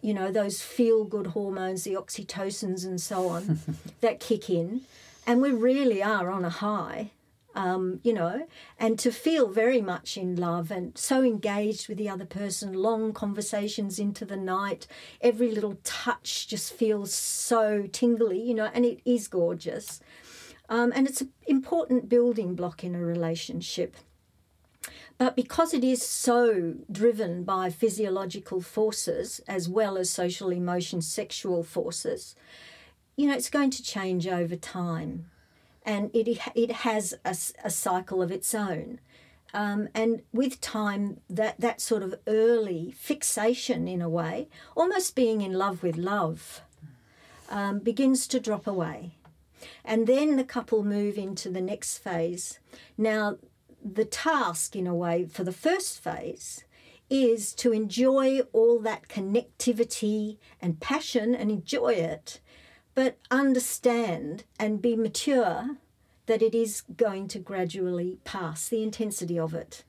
You 0.01 0.13
know, 0.13 0.32
those 0.32 0.62
feel 0.62 1.06
good 1.06 1.27
hormones, 1.27 1.84
the 1.84 1.94
oxytocins 1.94 2.86
and 2.86 3.00
so 3.00 3.30
on, 3.30 3.60
that 4.01 4.20
kick 4.20 4.50
in. 4.50 4.82
And 5.25 5.42
we 5.42 5.51
really 5.51 6.03
are 6.03 6.30
on 6.30 6.44
a 6.44 6.50
high, 6.50 7.12
um, 7.55 8.00
you 8.03 8.13
know, 8.13 8.48
and 8.79 8.98
to 9.00 9.12
feel 9.12 9.48
very 9.48 9.81
much 9.81 10.17
in 10.17 10.36
love 10.36 10.72
and 10.72 10.98
so 10.98 11.24
engaged 11.24 11.88
with 11.88 11.98
the 11.98 12.10
other 12.10 12.25
person, 12.25 12.74
long 12.74 13.13
conversations 13.13 14.00
into 14.00 14.25
the 14.25 14.38
night, 14.38 14.88
every 15.22 15.51
little 15.51 15.77
touch 15.83 16.48
just 16.48 16.74
feels 16.74 17.13
so 17.13 17.88
tingly, 17.91 18.41
you 18.41 18.53
know, 18.53 18.69
and 18.74 18.86
it 18.86 19.01
is 19.05 19.27
gorgeous. 19.27 20.00
Um, 20.69 20.91
and 20.95 21.07
it's 21.07 21.22
an 21.22 21.31
important 21.45 22.10
building 22.10 22.55
block 22.55 22.83
in 22.83 22.95
a 22.95 23.00
relationship. 23.00 23.95
But 25.17 25.36
because 25.36 25.74
it 25.74 25.83
is 25.83 26.01
so 26.05 26.75
driven 26.91 27.43
by 27.43 27.69
physiological 27.69 28.62
forces 28.62 29.39
as 29.48 29.69
well 29.69 29.98
as 29.98 30.10
social 30.10 30.50
emotion, 30.50 31.01
sexual 31.01 31.63
forces, 31.63 32.36
you 33.15 33.27
know, 33.27 33.36
it's 33.36 33.50
going 33.50 33.69
to 33.72 33.83
change 33.83 34.27
over 34.27 34.55
time. 34.55 35.29
And 35.86 36.10
it, 36.13 36.40
it 36.56 36.72
has 36.72 37.13
a, 37.25 37.36
a 37.63 37.70
cycle 37.70 38.22
of 38.22 38.32
its 38.32 38.54
own. 38.56 39.00
Um, 39.54 39.90
and 39.94 40.24
with 40.32 40.62
time, 40.62 41.20
that, 41.30 41.60
that 41.60 41.80
sort 41.80 42.02
of 42.02 42.16
early 42.25 42.94
fixation, 42.98 43.88
in 43.88 44.02
a 44.02 44.10
way, 44.10 44.48
almost 44.75 45.16
being 45.16 45.42
in 45.42 45.54
love 45.54 45.84
with 45.84 45.96
love, 45.98 46.62
um, 47.50 47.80
begins 47.80 48.28
to 48.28 48.40
drop 48.40 48.66
away. 48.66 49.12
And 49.86 50.08
then 50.08 50.38
the 50.38 50.44
couple 50.44 50.84
move 50.84 51.18
into 51.18 51.50
the 51.50 51.62
next 51.62 52.00
phase. 52.00 52.60
Now, 52.98 53.38
the 53.84 54.06
task, 54.06 54.75
in 54.75 54.88
a 54.88 54.96
way, 54.96 55.25
for 55.25 55.44
the 55.44 55.52
first 55.52 56.02
phase 56.02 56.63
is 57.10 57.54
to 57.54 57.72
enjoy 57.72 58.40
all 58.54 58.80
that 58.80 59.08
connectivity 59.08 60.38
and 60.62 60.80
passion 60.80 61.36
and 61.36 61.52
enjoy 61.52 61.94
it, 61.94 62.40
but 62.96 63.18
understand 63.32 64.44
and 64.60 64.82
be 64.82 64.96
mature 64.96 65.78
that 66.26 66.42
it 66.42 66.56
is 66.56 66.82
going 66.96 67.28
to 67.30 67.40
gradually 67.40 68.18
pass 68.24 68.70
the 68.70 68.84
intensity 68.84 69.38
of 69.38 69.54
it 69.54 69.84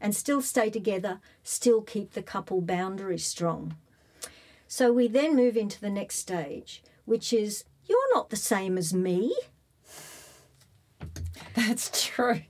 and 0.00 0.14
still 0.14 0.40
stay 0.40 0.70
together, 0.70 1.20
still 1.42 1.82
keep 1.82 2.12
the 2.12 2.22
couple 2.22 2.60
boundary 2.60 3.18
strong. 3.18 3.76
So 4.66 4.92
we 4.92 5.08
then 5.08 5.34
move 5.34 5.56
into 5.56 5.80
the 5.80 5.90
next 5.90 6.16
stage, 6.16 6.82
which 7.04 7.32
is 7.32 7.64
you're 7.86 8.14
not 8.14 8.30
the 8.30 8.36
same 8.36 8.76
as 8.78 8.92
me. 8.92 9.34
That's 11.54 12.06
true. 12.06 12.42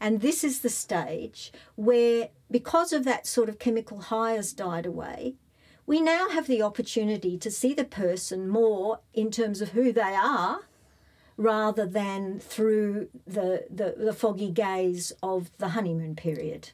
And 0.00 0.20
this 0.20 0.44
is 0.44 0.60
the 0.60 0.68
stage 0.68 1.52
where, 1.74 2.28
because 2.50 2.92
of 2.92 3.04
that 3.04 3.26
sort 3.26 3.48
of 3.48 3.58
chemical 3.58 4.00
high 4.02 4.32
has 4.32 4.52
died 4.52 4.86
away, 4.86 5.34
we 5.88 6.02
now 6.02 6.28
have 6.28 6.46
the 6.46 6.60
opportunity 6.60 7.38
to 7.38 7.50
see 7.50 7.72
the 7.72 7.82
person 7.82 8.46
more 8.46 9.00
in 9.14 9.30
terms 9.30 9.62
of 9.62 9.70
who 9.70 9.90
they 9.90 10.14
are 10.14 10.60
rather 11.38 11.86
than 11.86 12.38
through 12.38 13.08
the, 13.26 13.64
the, 13.70 13.94
the 13.96 14.12
foggy 14.12 14.50
gaze 14.50 15.14
of 15.22 15.50
the 15.56 15.68
honeymoon 15.68 16.14
period. 16.14 16.72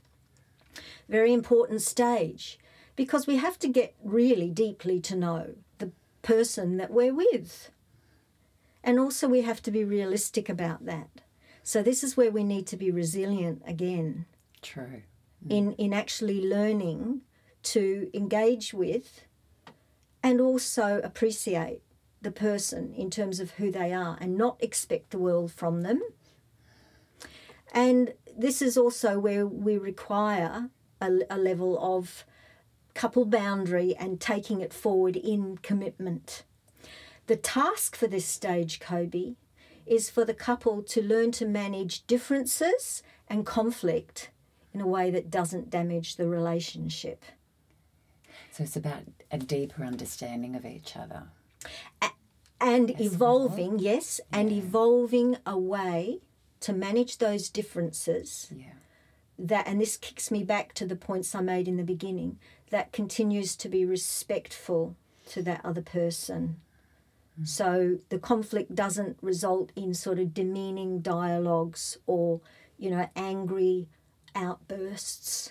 Very 1.08 1.32
important 1.32 1.80
stage 1.80 2.58
because 2.96 3.24
we 3.24 3.36
have 3.36 3.56
to 3.60 3.68
get 3.68 3.94
really 4.02 4.50
deeply 4.50 4.98
to 5.02 5.14
know 5.14 5.54
the 5.78 5.92
person 6.22 6.76
that 6.78 6.90
we're 6.90 7.14
with. 7.14 7.70
And 8.82 8.98
also, 8.98 9.28
we 9.28 9.42
have 9.42 9.62
to 9.62 9.70
be 9.70 9.84
realistic 9.84 10.48
about 10.48 10.86
that. 10.86 11.22
So, 11.62 11.84
this 11.84 12.02
is 12.02 12.16
where 12.16 12.32
we 12.32 12.42
need 12.42 12.66
to 12.66 12.76
be 12.76 12.90
resilient 12.90 13.62
again 13.64 14.26
True. 14.60 15.02
in, 15.48 15.72
in 15.74 15.94
actually 15.94 16.44
learning 16.44 17.22
to 17.64 18.10
engage 18.14 18.72
with 18.72 19.24
and 20.22 20.40
also 20.40 21.00
appreciate 21.02 21.82
the 22.22 22.30
person 22.30 22.94
in 22.94 23.10
terms 23.10 23.40
of 23.40 23.52
who 23.52 23.70
they 23.70 23.92
are 23.92 24.16
and 24.20 24.36
not 24.36 24.56
expect 24.62 25.10
the 25.10 25.18
world 25.18 25.52
from 25.52 25.82
them. 25.82 26.00
And 27.72 28.14
this 28.36 28.62
is 28.62 28.76
also 28.76 29.18
where 29.18 29.46
we 29.46 29.76
require 29.76 30.70
a, 31.00 31.20
a 31.28 31.38
level 31.38 31.78
of 31.78 32.24
couple 32.94 33.24
boundary 33.24 33.94
and 33.98 34.20
taking 34.20 34.60
it 34.60 34.72
forward 34.72 35.16
in 35.16 35.58
commitment. 35.58 36.44
The 37.26 37.36
task 37.36 37.96
for 37.96 38.06
this 38.06 38.26
stage, 38.26 38.78
Kobe, 38.80 39.34
is 39.86 40.08
for 40.08 40.24
the 40.24 40.34
couple 40.34 40.82
to 40.82 41.02
learn 41.02 41.32
to 41.32 41.46
manage 41.46 42.06
differences 42.06 43.02
and 43.28 43.44
conflict 43.44 44.30
in 44.72 44.80
a 44.80 44.86
way 44.86 45.10
that 45.10 45.30
doesn't 45.30 45.70
damage 45.70 46.16
the 46.16 46.28
relationship. 46.28 47.24
So 48.54 48.62
it's 48.62 48.76
about 48.76 49.02
a 49.32 49.38
deeper 49.38 49.82
understanding 49.82 50.54
of 50.54 50.64
each 50.64 50.96
other. 50.96 51.24
And 52.60 53.00
evolving, 53.00 53.80
yes, 53.80 54.20
and 54.32 54.52
evolving 54.52 55.38
a 55.44 55.58
way 55.58 56.20
to 56.60 56.72
manage 56.72 57.18
those 57.18 57.48
differences 57.48 58.52
Yeah. 58.56 58.74
that 59.40 59.66
and 59.66 59.80
this 59.80 59.96
kicks 59.96 60.30
me 60.30 60.44
back 60.44 60.72
to 60.74 60.86
the 60.86 60.94
points 60.94 61.34
I 61.34 61.40
made 61.40 61.66
in 61.66 61.78
the 61.78 61.82
beginning 61.82 62.38
that 62.70 62.92
continues 62.92 63.56
to 63.56 63.68
be 63.68 63.84
respectful 63.84 64.94
to 65.30 65.42
that 65.42 65.60
other 65.64 65.82
person. 65.82 66.60
Mm. 67.40 67.48
So 67.48 67.98
the 68.08 68.20
conflict 68.20 68.72
doesn't 68.72 69.18
result 69.20 69.72
in 69.74 69.94
sort 69.94 70.20
of 70.20 70.32
demeaning 70.32 71.00
dialogues 71.00 71.98
or, 72.06 72.40
you 72.78 72.88
know, 72.90 73.10
angry 73.16 73.88
outbursts. 74.36 75.50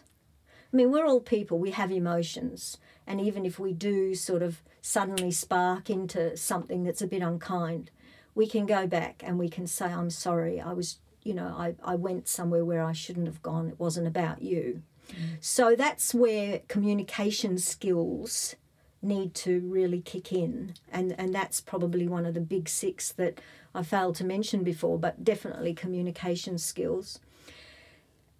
I 0.71 0.77
mean, 0.77 0.89
we're 0.89 1.05
all 1.05 1.19
people, 1.19 1.59
we 1.59 1.71
have 1.71 1.91
emotions. 1.91 2.77
And 3.05 3.19
even 3.19 3.45
if 3.45 3.59
we 3.59 3.73
do 3.73 4.15
sort 4.15 4.41
of 4.41 4.61
suddenly 4.81 5.31
spark 5.31 5.89
into 5.89 6.35
something 6.37 6.83
that's 6.83 7.01
a 7.01 7.07
bit 7.07 7.21
unkind, 7.21 7.91
we 8.35 8.47
can 8.47 8.65
go 8.65 8.87
back 8.87 9.21
and 9.25 9.37
we 9.37 9.49
can 9.49 9.67
say, 9.67 9.85
I'm 9.85 10.09
sorry, 10.09 10.59
I 10.59 10.73
was, 10.73 10.99
you 11.23 11.33
know, 11.33 11.55
I, 11.57 11.75
I 11.83 11.95
went 11.95 12.27
somewhere 12.27 12.65
where 12.65 12.83
I 12.83 12.93
shouldn't 12.93 13.27
have 13.27 13.41
gone. 13.41 13.67
It 13.67 13.79
wasn't 13.79 14.07
about 14.07 14.41
you. 14.41 14.81
Mm. 15.09 15.37
So 15.39 15.75
that's 15.75 16.13
where 16.13 16.61
communication 16.67 17.57
skills 17.57 18.55
need 19.01 19.33
to 19.35 19.59
really 19.59 20.01
kick 20.01 20.31
in. 20.31 20.73
And, 20.91 21.13
and 21.19 21.35
that's 21.35 21.61
probably 21.61 22.07
one 22.07 22.25
of 22.25 22.33
the 22.33 22.41
big 22.41 22.69
six 22.69 23.11
that 23.13 23.39
I 23.75 23.83
failed 23.83 24.15
to 24.15 24.23
mention 24.23 24.63
before, 24.63 24.97
but 24.97 25.23
definitely 25.23 25.73
communication 25.73 26.57
skills. 26.57 27.19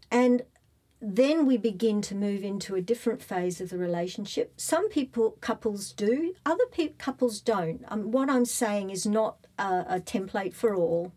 And 0.09 0.43
then 1.05 1.45
we 1.45 1.57
begin 1.57 2.01
to 2.01 2.15
move 2.15 2.45
into 2.45 2.75
a 2.75 2.81
different 2.81 3.21
phase 3.21 3.59
of 3.59 3.69
the 3.69 3.77
relationship. 3.77 4.53
Some 4.55 4.87
people, 4.87 5.31
couples 5.41 5.91
do, 5.91 6.33
other 6.45 6.63
pe- 6.71 6.93
couples 6.97 7.41
don't. 7.41 7.83
Um, 7.89 8.11
what 8.11 8.29
I'm 8.29 8.45
saying 8.45 8.89
is 8.89 9.05
not 9.05 9.45
a, 9.59 9.85
a 9.89 9.99
template 9.99 10.53
for 10.53 10.73
all, 10.73 11.11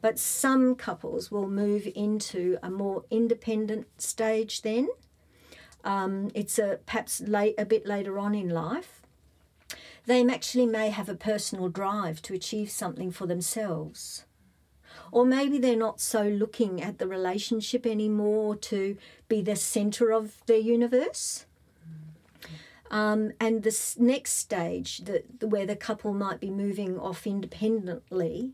but 0.00 0.18
some 0.18 0.74
couples 0.74 1.30
will 1.30 1.48
move 1.48 1.88
into 1.94 2.58
a 2.64 2.70
more 2.70 3.04
independent 3.12 3.86
stage 3.96 4.62
then. 4.62 4.88
Um, 5.84 6.32
it's 6.34 6.58
a 6.58 6.80
perhaps 6.84 7.20
late, 7.20 7.54
a 7.56 7.64
bit 7.64 7.86
later 7.86 8.18
on 8.18 8.34
in 8.34 8.48
life. 8.48 9.02
They 10.06 10.26
actually 10.26 10.66
may 10.66 10.90
have 10.90 11.08
a 11.08 11.14
personal 11.14 11.68
drive 11.68 12.22
to 12.22 12.34
achieve 12.34 12.72
something 12.72 13.12
for 13.12 13.26
themselves. 13.26 14.24
Or 15.12 15.26
maybe 15.26 15.58
they're 15.58 15.76
not 15.76 16.00
so 16.00 16.22
looking 16.26 16.82
at 16.82 16.98
the 16.98 17.06
relationship 17.06 17.86
anymore 17.86 18.56
to 18.56 18.96
be 19.28 19.42
the 19.42 19.54
center 19.54 20.10
of 20.10 20.44
their 20.46 20.58
universe. 20.58 21.44
Um, 22.90 23.32
and 23.38 23.62
this 23.62 23.98
next 23.98 24.32
stage, 24.32 24.98
the, 25.04 25.22
where 25.46 25.66
the 25.66 25.76
couple 25.76 26.14
might 26.14 26.40
be 26.40 26.50
moving 26.50 26.98
off 26.98 27.26
independently, 27.26 28.52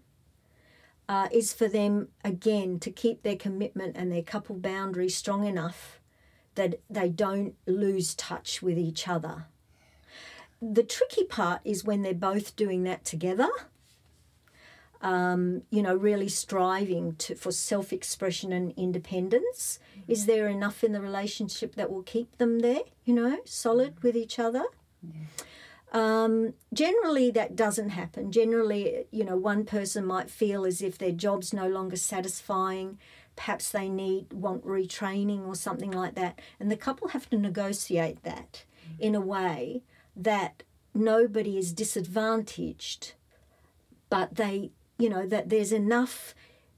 uh, 1.09 1.29
is 1.33 1.53
for 1.53 1.69
them 1.69 2.09
again 2.25 2.81
to 2.81 2.91
keep 2.91 3.23
their 3.23 3.37
commitment 3.37 3.97
and 3.97 4.13
their 4.13 4.23
couple 4.23 4.57
boundary 4.57 5.09
strong 5.09 5.47
enough 5.47 6.01
that 6.57 6.81
they 6.91 7.09
don't 7.09 7.55
lose 7.67 8.15
touch 8.17 8.61
with 8.63 8.77
each 8.77 9.07
other. 9.07 9.47
The 10.61 10.83
tricky 10.83 11.25
part 11.25 11.61
is 11.65 11.85
when 11.85 12.03
they're 12.03 12.15
both 12.15 12.57
doing 12.57 12.83
that 12.83 13.05
together 13.05 13.49
um, 15.01 15.63
you 15.71 15.83
know, 15.83 15.95
really 15.95 16.29
striving 16.29 17.15
to 17.17 17.35
for 17.35 17.53
self 17.53 17.93
expression 17.93 18.53
and 18.53 18.73
independence? 18.77 19.79
Is 20.07 20.27
there 20.27 20.49
enough 20.49 20.83
in 20.83 20.93
the 20.93 21.01
relationship 21.01 21.75
that 21.77 21.91
will 21.91 22.03
keep 22.03 22.37
them 22.39 22.61
there, 22.61 22.83
you 23.05 23.15
know, 23.15 23.39
solid 23.45 24.03
with 24.03 24.17
each 24.17 24.39
other? 24.39 24.65
Um, 25.93 26.55
generally, 26.73 27.31
that 27.31 27.57
doesn't 27.57 27.91
happen. 27.91 28.31
Generally, 28.33 29.07
you 29.11 29.25
know, 29.25 29.37
one 29.37 29.65
person 29.65 30.05
might 30.05 30.31
feel 30.31 30.67
as 30.67 30.83
if 30.83 30.99
their 30.99 31.13
job's 31.13 31.55
no 31.55 31.69
longer 31.69 31.97
satisfying. 31.97 32.99
Perhaps 33.37 33.71
they 33.71 33.89
need 33.89 34.33
want 34.33 34.67
retraining 34.67 35.47
or 35.47 35.55
something 35.55 35.93
like 35.93 36.17
that, 36.17 36.41
and 36.59 36.71
the 36.71 36.77
couple 36.77 37.09
have 37.09 37.31
to 37.31 37.39
negotiate 37.39 38.25
that 38.25 38.65
in 38.99 39.15
a 39.15 39.21
way 39.21 39.83
that 40.17 40.65
nobody 40.93 41.57
is 41.57 41.73
disadvantaged 41.73 43.13
but 44.11 44.37
they 44.37 44.71
you 44.99 45.09
know 45.09 45.27
that 45.27 45.49
there's 45.49 45.73
enough 45.73 46.35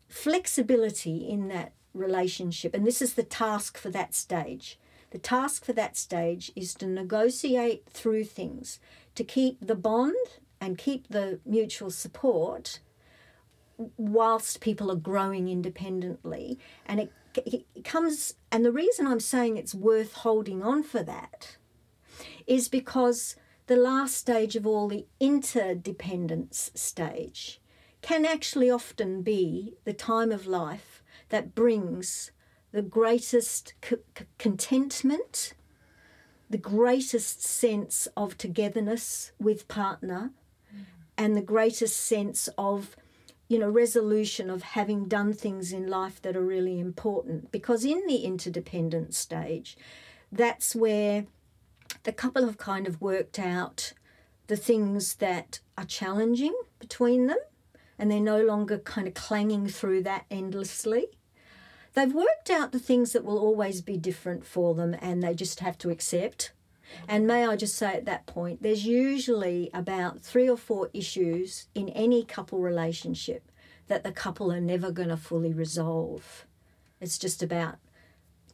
flexibility 0.09 1.29
in 1.29 1.49
that 1.49 1.73
relationship. 1.95 2.75
And 2.75 2.87
this 2.87 3.03
is 3.03 3.15
the 3.15 3.23
task 3.23 3.79
for 3.79 3.91
that 3.91 4.15
stage. 4.15 4.79
The 5.11 5.19
task 5.19 5.65
for 5.65 5.73
that 5.73 5.97
stage 5.97 6.53
is 6.55 6.75
to 6.75 6.87
negotiate 6.87 7.85
through 7.91 8.25
things 8.25 8.79
to 9.17 9.25
keep 9.25 9.59
the 9.61 9.75
bond 9.75 10.15
and 10.61 10.79
keep 10.79 11.09
the 11.09 11.41
mutual 11.45 11.91
support 11.91 12.81
whilst 13.97 14.61
people 14.61 14.91
are 14.91 14.97
growing 14.97 15.49
independently. 15.49 16.59
And 16.87 17.01
it, 17.01 17.13
it 17.35 17.85
comes 17.85 18.35
and 18.51 18.65
the 18.65 18.73
reason 18.73 19.07
i'm 19.07 19.21
saying 19.21 19.57
it's 19.57 19.73
worth 19.73 20.15
holding 20.15 20.65
on 20.65 20.83
for 20.83 21.01
that 21.01 21.57
is 22.45 22.69
because 22.69 23.37
the 23.71 23.77
last 23.77 24.17
stage 24.17 24.57
of 24.57 24.67
all, 24.67 24.89
the 24.89 25.07
interdependence 25.21 26.73
stage, 26.75 27.60
can 28.03 28.25
actually 28.25 28.71
often 28.71 29.23
be 29.23 29.75
the 29.85 29.93
time 29.93 30.33
of 30.33 30.47
life 30.47 31.03
that 31.29 31.55
brings 31.55 32.31
the 32.73 32.83
greatest 32.83 33.75
c- 33.85 33.97
c- 34.17 34.25
contentment, 34.39 35.55
the 36.49 36.59
greatest 36.59 37.43
sense 37.43 38.09
of 38.17 38.39
togetherness 38.39 39.33
with 39.39 39.69
partner, 39.69 40.31
mm. 40.75 40.85
and 41.17 41.37
the 41.37 41.43
greatest 41.43 41.97
sense 41.97 42.49
of 42.57 42.97
you 43.49 43.59
know 43.59 43.69
resolution 43.69 44.49
of 44.49 44.63
having 44.63 45.07
done 45.07 45.33
things 45.33 45.73
in 45.73 45.89
life 45.89 46.23
that 46.23 46.37
are 46.37 46.45
really 46.45 46.79
important. 46.79 47.51
Because 47.51 47.85
in 47.85 48.07
the 48.07 48.25
interdependent 48.25 49.15
stage 49.15 49.77
that's 50.33 50.75
where 50.75 51.27
the 52.05 52.13
couple 52.13 52.45
have 52.45 52.59
kind 52.59 52.87
of 52.87 53.01
worked 53.01 53.39
out 53.39 53.93
the 54.47 54.57
things 54.57 55.17
that 55.17 55.61
are 55.77 55.85
challenging 55.85 56.55
between 56.79 57.27
them 57.27 57.39
and 58.01 58.11
they're 58.11 58.19
no 58.19 58.43
longer 58.43 58.79
kind 58.79 59.07
of 59.07 59.13
clanging 59.13 59.69
through 59.69 60.03
that 60.03 60.25
endlessly. 60.31 61.07
They've 61.93 62.13
worked 62.13 62.49
out 62.49 62.73
the 62.73 62.79
things 62.79 63.13
that 63.13 63.25
will 63.25 63.39
always 63.39 63.83
be 63.83 63.99
different 63.99 64.47
for 64.47 64.75
them 64.75 64.97
and 65.03 65.23
they 65.23 65.35
just 65.35 65.61
have 65.61 65.77
to 65.79 65.91
accept. 65.91 66.53
And 67.07 67.27
may 67.27 67.47
I 67.47 67.57
just 67.57 67.77
say 67.77 67.93
at 67.93 68.07
that 68.07 68.25
point, 68.25 68.63
there's 68.63 68.87
usually 68.87 69.69
about 69.75 70.21
three 70.21 70.49
or 70.49 70.57
four 70.57 70.89
issues 70.95 71.69
in 71.75 71.91
any 71.91 72.25
couple 72.25 72.59
relationship 72.59 73.53
that 73.89 74.03
the 74.03 74.13
couple 74.13 74.51
are 74.51 74.63
never 74.63 74.91
going 74.91 75.11
to 75.11 75.17
fully 75.19 75.53
resolve. 75.53 76.47
It's 77.03 77.19
just 77.19 77.43
about, 77.43 77.77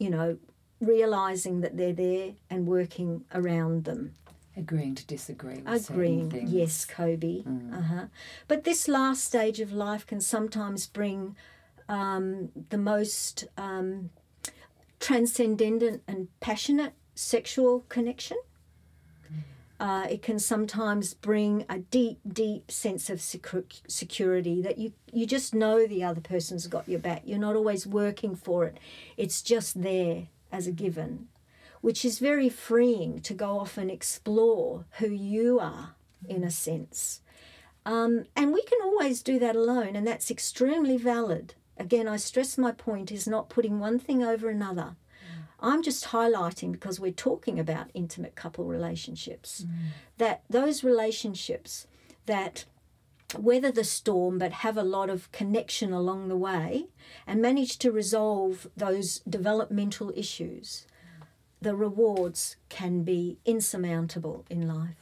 you 0.00 0.10
know, 0.10 0.38
realizing 0.80 1.60
that 1.60 1.76
they're 1.76 1.92
there 1.92 2.32
and 2.50 2.66
working 2.66 3.24
around 3.32 3.84
them. 3.84 4.16
Agreeing 4.56 4.94
to 4.94 5.06
disagree 5.06 5.60
with 5.60 5.90
Agreeing, 5.90 6.30
things. 6.30 6.50
yes, 6.50 6.84
Kobe. 6.84 7.42
Uh-huh. 7.46 8.06
But 8.48 8.64
this 8.64 8.88
last 8.88 9.24
stage 9.24 9.60
of 9.60 9.70
life 9.72 10.06
can 10.06 10.20
sometimes 10.20 10.86
bring 10.86 11.36
um, 11.88 12.50
the 12.70 12.78
most 12.78 13.44
um, 13.58 14.10
transcendent 14.98 16.02
and 16.08 16.28
passionate 16.40 16.94
sexual 17.14 17.84
connection. 17.88 18.38
Uh, 19.78 20.06
it 20.08 20.22
can 20.22 20.38
sometimes 20.38 21.12
bring 21.12 21.66
a 21.68 21.78
deep, 21.80 22.18
deep 22.26 22.70
sense 22.70 23.10
of 23.10 23.18
secu- 23.18 23.82
security 23.86 24.62
that 24.62 24.78
you, 24.78 24.94
you 25.12 25.26
just 25.26 25.54
know 25.54 25.86
the 25.86 26.02
other 26.02 26.22
person's 26.22 26.66
got 26.66 26.88
your 26.88 26.98
back. 26.98 27.20
You're 27.26 27.38
not 27.38 27.56
always 27.56 27.86
working 27.86 28.34
for 28.34 28.64
it, 28.64 28.78
it's 29.18 29.42
just 29.42 29.82
there 29.82 30.28
as 30.50 30.66
a 30.66 30.72
given, 30.72 31.28
which 31.80 32.04
is 32.04 32.18
very 32.18 32.48
freeing 32.48 33.20
to 33.20 33.34
go 33.34 33.58
off 33.58 33.76
and 33.78 33.90
explore 33.90 34.86
who 34.98 35.08
you 35.08 35.58
are 35.60 35.94
in 36.28 36.42
a 36.44 36.50
sense. 36.50 37.20
Um, 37.84 38.24
and 38.34 38.52
we 38.52 38.62
can 38.62 38.78
always 38.82 39.22
do 39.22 39.38
that 39.38 39.54
alone, 39.56 39.94
and 39.94 40.06
that's 40.06 40.30
extremely 40.30 40.96
valid. 40.96 41.54
Again, 41.78 42.08
I 42.08 42.16
stress 42.16 42.58
my 42.58 42.72
point 42.72 43.12
is 43.12 43.28
not 43.28 43.48
putting 43.48 43.78
one 43.78 43.98
thing 43.98 44.22
over 44.24 44.48
another. 44.48 44.96
I'm 45.60 45.82
just 45.82 46.06
highlighting 46.06 46.72
because 46.72 47.00
we're 47.00 47.12
talking 47.12 47.58
about 47.58 47.90
intimate 47.94 48.34
couple 48.34 48.64
relationships 48.64 49.64
Mm. 49.64 49.88
that 50.18 50.42
those 50.50 50.84
relationships 50.84 51.86
that 52.26 52.66
weather 53.38 53.72
the 53.72 53.84
storm 53.84 54.38
but 54.38 54.52
have 54.52 54.76
a 54.76 54.82
lot 54.82 55.08
of 55.08 55.32
connection 55.32 55.92
along 55.92 56.28
the 56.28 56.36
way 56.36 56.88
and 57.26 57.40
manage 57.40 57.78
to 57.78 57.90
resolve 57.90 58.66
those 58.76 59.20
developmental 59.28 60.12
issues, 60.14 60.86
the 61.60 61.74
rewards 61.74 62.56
can 62.68 63.02
be 63.02 63.38
insurmountable 63.44 64.44
in 64.50 64.66
life. 64.68 64.96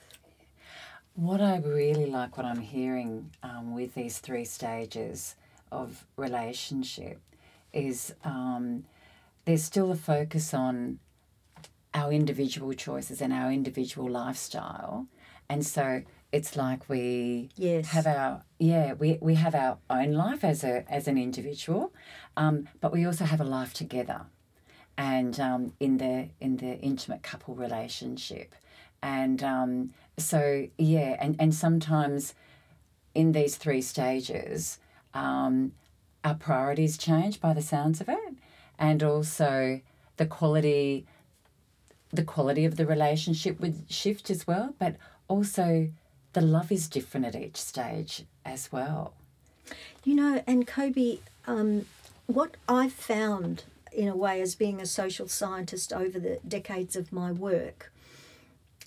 What 1.14 1.40
I 1.40 1.59
really 1.59 2.07
like, 2.07 2.37
what 2.37 2.47
I'm 2.47 2.61
hearing 2.61 3.31
um, 3.43 3.75
with 3.75 3.95
these 3.95 4.19
three 4.19 4.45
stages 4.45 5.37
of 5.71 6.05
relationship, 6.17 7.21
is 7.73 8.14
um, 8.25 8.85
there's 9.45 9.62
still 9.62 9.93
a 9.93 9.97
focus 9.97 10.53
on 10.55 10.99
our 11.93 12.12
individual 12.12 12.73
choices 12.73 13.21
and 13.21 13.33
our 13.33 13.53
individual 13.53 14.11
lifestyle. 14.11 15.07
And 15.49 15.64
so 15.64 16.03
it's 16.33 16.57
like 16.57 16.88
we 16.88 17.51
Yes. 17.57 17.87
have 17.88 18.07
our 18.09 18.43
yeah 18.59 18.95
we, 18.95 19.19
we 19.21 19.37
have 19.37 19.55
our 19.55 19.79
own 19.88 20.12
life 20.12 20.43
as 20.43 20.64
a 20.64 20.85
as 20.93 21.07
an 21.07 21.17
individual, 21.17 21.93
um, 22.37 22.69
but 22.81 22.93
we 22.93 23.05
also 23.05 23.25
have 23.25 23.40
a 23.40 23.45
life 23.45 23.73
together, 23.73 24.23
and 24.97 25.39
um, 25.41 25.73
in 25.81 25.99
the 25.99 26.29
in 26.41 26.57
the 26.59 26.79
intimate 26.81 27.23
couple 27.23 27.55
relationship, 27.55 28.55
and 29.03 29.43
um, 29.43 29.91
so 30.19 30.67
yeah, 30.79 31.17
and 31.21 31.37
and 31.39 31.55
sometimes 31.55 32.35
in 33.15 33.33
these 33.33 33.57
three 33.57 33.83
stages, 33.83 34.79
um, 35.13 35.73
our 36.25 36.35
priorities 36.35 36.97
change 36.97 37.41
by 37.41 37.53
the 37.53 37.63
sounds 37.63 38.01
of 38.01 38.09
it, 38.09 38.35
and 38.79 39.03
also 39.03 39.81
the 40.17 40.27
quality 40.27 41.07
the 42.13 42.25
quality 42.25 42.65
of 42.65 42.77
the 42.77 42.87
relationship 42.87 43.61
would 43.61 43.85
shift 43.89 44.31
as 44.31 44.47
well, 44.47 44.75
but 44.79 44.95
also 45.27 45.89
the 46.33 46.41
love 46.41 46.71
is 46.71 46.89
different 46.89 47.27
at 47.27 47.35
each 47.35 47.57
stage 47.57 48.25
as 48.45 48.71
well. 48.71 49.15
You 50.05 50.15
know, 50.15 50.43
and 50.47 50.67
Kobe, 50.67 51.19
um, 51.47 51.87
what 52.27 52.57
I've 52.69 52.93
found 52.93 53.65
in 53.95 54.09
a 54.09 54.17
way 54.17 54.41
as 54.41 54.55
being 54.55 54.81
a 54.81 54.87
social 54.87 55.29
scientist 55.29 55.93
over 55.93 56.19
the 56.19 56.41
decades 56.47 56.97
of 56.97 57.13
my 57.13 57.31
work, 57.33 57.93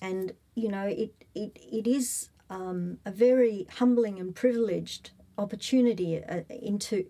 and 0.00 0.32
you 0.54 0.68
know, 0.68 0.86
it 0.86 1.14
it, 1.34 1.56
it 1.56 1.86
is 1.86 2.30
um, 2.50 2.98
a 3.04 3.10
very 3.10 3.66
humbling 3.76 4.18
and 4.18 4.34
privileged 4.34 5.10
opportunity 5.36 6.22
uh, 6.22 6.40
into, 6.48 7.04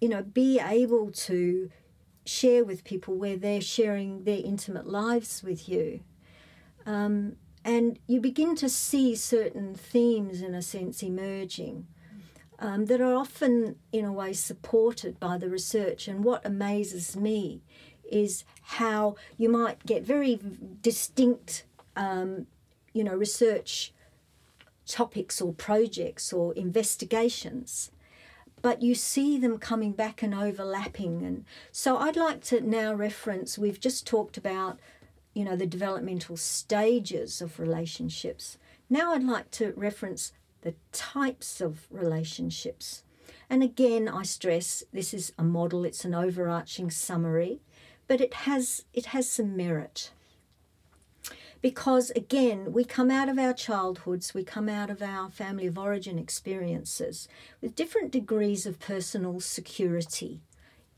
you 0.00 0.08
know, 0.08 0.22
be 0.22 0.60
able 0.60 1.10
to 1.10 1.70
share 2.26 2.64
with 2.64 2.84
people 2.84 3.14
where 3.14 3.36
they're 3.36 3.60
sharing 3.60 4.24
their 4.24 4.40
intimate 4.44 4.86
lives 4.86 5.42
with 5.42 5.68
you. 5.68 6.00
Um, 6.86 7.36
and 7.64 7.98
you 8.06 8.20
begin 8.20 8.56
to 8.56 8.68
see 8.68 9.14
certain 9.14 9.74
themes, 9.74 10.42
in 10.42 10.54
a 10.54 10.62
sense, 10.62 11.02
emerging 11.02 11.86
um, 12.60 12.86
that 12.86 13.00
are 13.00 13.14
often, 13.14 13.76
in 13.90 14.04
a 14.04 14.12
way, 14.12 14.32
supported 14.32 15.18
by 15.18 15.38
the 15.38 15.48
research. 15.48 16.06
And 16.06 16.22
what 16.22 16.44
amazes 16.44 17.16
me 17.16 17.62
is 18.10 18.44
how 18.62 19.16
you 19.36 19.48
might 19.48 19.84
get 19.86 20.02
very 20.04 20.38
distinct, 20.82 21.64
um, 21.96 22.46
you 22.92 23.02
know, 23.02 23.14
research 23.14 23.92
topics 24.86 25.40
or 25.40 25.52
projects 25.52 26.32
or 26.32 26.52
investigations 26.54 27.90
but 28.62 28.82
you 28.82 28.94
see 28.94 29.38
them 29.38 29.58
coming 29.58 29.92
back 29.92 30.22
and 30.22 30.34
overlapping 30.34 31.22
and 31.22 31.44
so 31.70 31.96
i'd 31.98 32.16
like 32.16 32.42
to 32.42 32.60
now 32.60 32.92
reference 32.92 33.56
we've 33.56 33.80
just 33.80 34.06
talked 34.06 34.36
about 34.36 34.78
you 35.32 35.44
know 35.44 35.56
the 35.56 35.66
developmental 35.66 36.36
stages 36.36 37.40
of 37.40 37.60
relationships 37.60 38.58
now 38.88 39.12
i'd 39.12 39.22
like 39.22 39.50
to 39.50 39.72
reference 39.76 40.32
the 40.62 40.74
types 40.92 41.60
of 41.60 41.86
relationships. 41.90 43.02
And 43.48 43.62
again 43.62 44.08
i 44.08 44.22
stress 44.22 44.84
this 44.92 45.12
is 45.12 45.32
a 45.38 45.42
model 45.42 45.84
it's 45.84 46.04
an 46.04 46.14
overarching 46.14 46.90
summary 46.90 47.60
but 48.06 48.20
it 48.20 48.34
has 48.34 48.84
it 48.92 49.06
has 49.06 49.28
some 49.30 49.56
merit. 49.56 50.10
Because 51.62 52.10
again 52.10 52.72
we 52.72 52.84
come 52.84 53.10
out 53.10 53.28
of 53.28 53.38
our 53.38 53.52
childhoods 53.52 54.34
we 54.34 54.44
come 54.44 54.68
out 54.68 54.90
of 54.90 55.02
our 55.02 55.30
family 55.30 55.66
of 55.66 55.78
origin 55.78 56.18
experiences 56.18 57.28
with 57.60 57.76
different 57.76 58.10
degrees 58.10 58.66
of 58.66 58.78
personal 58.78 59.40
security 59.40 60.40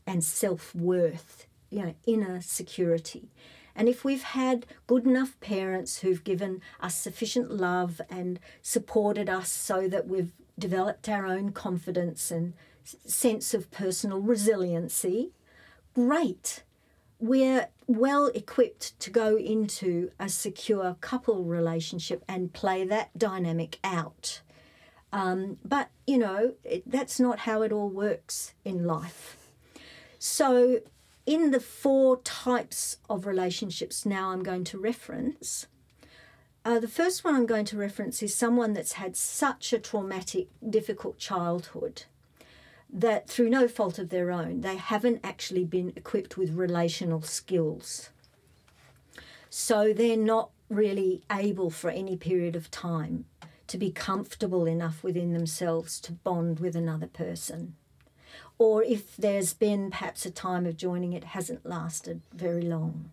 and 0.05 0.23
self-worth 0.23 1.47
you 1.69 1.81
know 1.83 1.95
inner 2.05 2.41
security 2.41 3.29
and 3.75 3.89
if 3.89 4.03
we've 4.03 4.23
had 4.23 4.65
good 4.87 5.05
enough 5.05 5.39
parents 5.39 5.99
who've 5.99 6.23
given 6.23 6.61
us 6.79 6.95
sufficient 6.95 7.51
love 7.51 8.01
and 8.09 8.39
supported 8.61 9.29
us 9.29 9.49
so 9.49 9.87
that 9.87 10.07
we've 10.07 10.31
developed 10.57 11.09
our 11.09 11.25
own 11.25 11.51
confidence 11.51 12.31
and 12.31 12.53
sense 12.83 13.53
of 13.53 13.71
personal 13.71 14.19
resiliency 14.19 15.31
great 15.93 16.63
we're 17.23 17.69
well 17.87 18.27
equipped 18.27 18.99
to 18.99 19.09
go 19.09 19.37
into 19.37 20.11
a 20.19 20.27
secure 20.27 20.97
couple 20.99 21.45
relationship 21.45 22.21
and 22.27 22.51
play 22.51 22.83
that 22.83 23.17
dynamic 23.17 23.79
out. 23.81 24.41
Um, 25.13 25.57
but, 25.63 25.89
you 26.05 26.17
know, 26.17 26.55
it, 26.65 26.83
that's 26.85 27.21
not 27.21 27.39
how 27.39 27.61
it 27.61 27.71
all 27.71 27.87
works 27.87 28.53
in 28.65 28.83
life. 28.83 29.37
So, 30.19 30.79
in 31.25 31.51
the 31.51 31.59
four 31.59 32.17
types 32.21 32.97
of 33.09 33.25
relationships 33.25 34.05
now 34.05 34.31
I'm 34.31 34.43
going 34.43 34.63
to 34.65 34.79
reference, 34.79 35.67
uh, 36.65 36.79
the 36.79 36.87
first 36.87 37.23
one 37.23 37.35
I'm 37.35 37.45
going 37.45 37.65
to 37.65 37.77
reference 37.77 38.23
is 38.23 38.33
someone 38.33 38.73
that's 38.73 38.93
had 38.93 39.15
such 39.15 39.73
a 39.73 39.79
traumatic, 39.79 40.47
difficult 40.67 41.17
childhood 41.17 42.03
that 42.91 43.27
through 43.27 43.49
no 43.49 43.67
fault 43.67 43.97
of 43.97 44.09
their 44.09 44.31
own, 44.31 44.61
they 44.61 44.75
haven't 44.75 45.19
actually 45.23 45.63
been 45.63 45.91
equipped 45.95 46.37
with 46.37 46.51
relational 46.51 47.21
skills. 47.21 48.11
So 49.49 49.93
they're 49.93 50.15
not 50.15 50.51
really 50.69 51.21
able 51.31 51.69
for 51.69 51.89
any 51.89 52.15
period 52.15 52.55
of 52.55 52.71
time 52.71 53.25
to 53.67 53.77
be 53.77 53.91
comfortable 53.91 54.65
enough 54.65 55.03
within 55.03 55.33
themselves 55.33 55.99
to 56.01 56.11
bond 56.11 56.59
with 56.59 56.75
another 56.75 57.07
person. 57.07 57.75
Or 58.57 58.83
if 58.83 59.15
there's 59.17 59.53
been 59.53 59.91
perhaps 59.91 60.25
a 60.25 60.31
time 60.31 60.65
of 60.65 60.77
joining, 60.77 61.13
it 61.13 61.23
hasn't 61.23 61.65
lasted 61.65 62.21
very 62.33 62.61
long. 62.61 63.11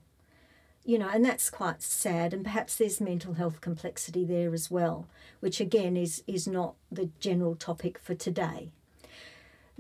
You 0.85 0.99
know, 0.99 1.09
and 1.09 1.25
that's 1.25 1.51
quite 1.51 1.83
sad, 1.83 2.33
and 2.33 2.43
perhaps 2.43 2.77
there's 2.77 3.01
mental 3.01 3.35
health 3.35 3.61
complexity 3.61 4.25
there 4.25 4.55
as 4.55 4.71
well, 4.71 5.07
which 5.41 5.61
again 5.61 5.97
is, 5.97 6.23
is 6.27 6.47
not 6.47 6.75
the 6.91 7.11
general 7.21 7.55
topic 7.55 7.99
for 7.99 8.15
today. 8.15 8.71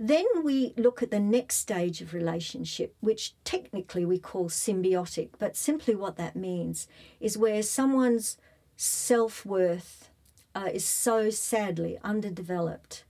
Then 0.03 0.25
we 0.43 0.73
look 0.79 1.03
at 1.03 1.11
the 1.11 1.21
next 1.21 1.57
stage 1.57 2.01
of 2.01 2.15
relationship, 2.15 2.95
which 3.01 3.35
technically 3.45 4.07
we 4.07 4.19
call 4.19 4.49
symbiotic, 4.49 5.29
but 5.39 5.57
simply 5.57 5.95
what 5.95 6.17
that 6.17 6.35
means 6.35 6.89
is 7.21 7.37
where 7.37 7.63
someone's 7.63 8.39
self 8.79 9.45
worth 9.45 10.09
uh, 10.55 10.71
is 10.73 10.87
so 10.87 11.29
sadly 11.29 11.99
underdeveloped 12.03 13.05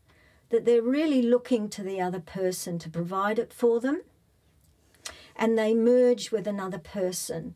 that 0.50 0.64
they're 0.64 0.82
really 0.82 1.22
looking 1.22 1.68
to 1.70 1.82
the 1.82 2.00
other 2.00 2.20
person 2.20 2.78
to 2.80 2.90
provide 2.90 3.38
it 3.38 3.52
for 3.52 3.80
them. 3.80 4.02
And 5.34 5.56
they 5.56 5.74
merge 5.74 6.30
with 6.30 6.46
another 6.46 6.78
person, 6.78 7.54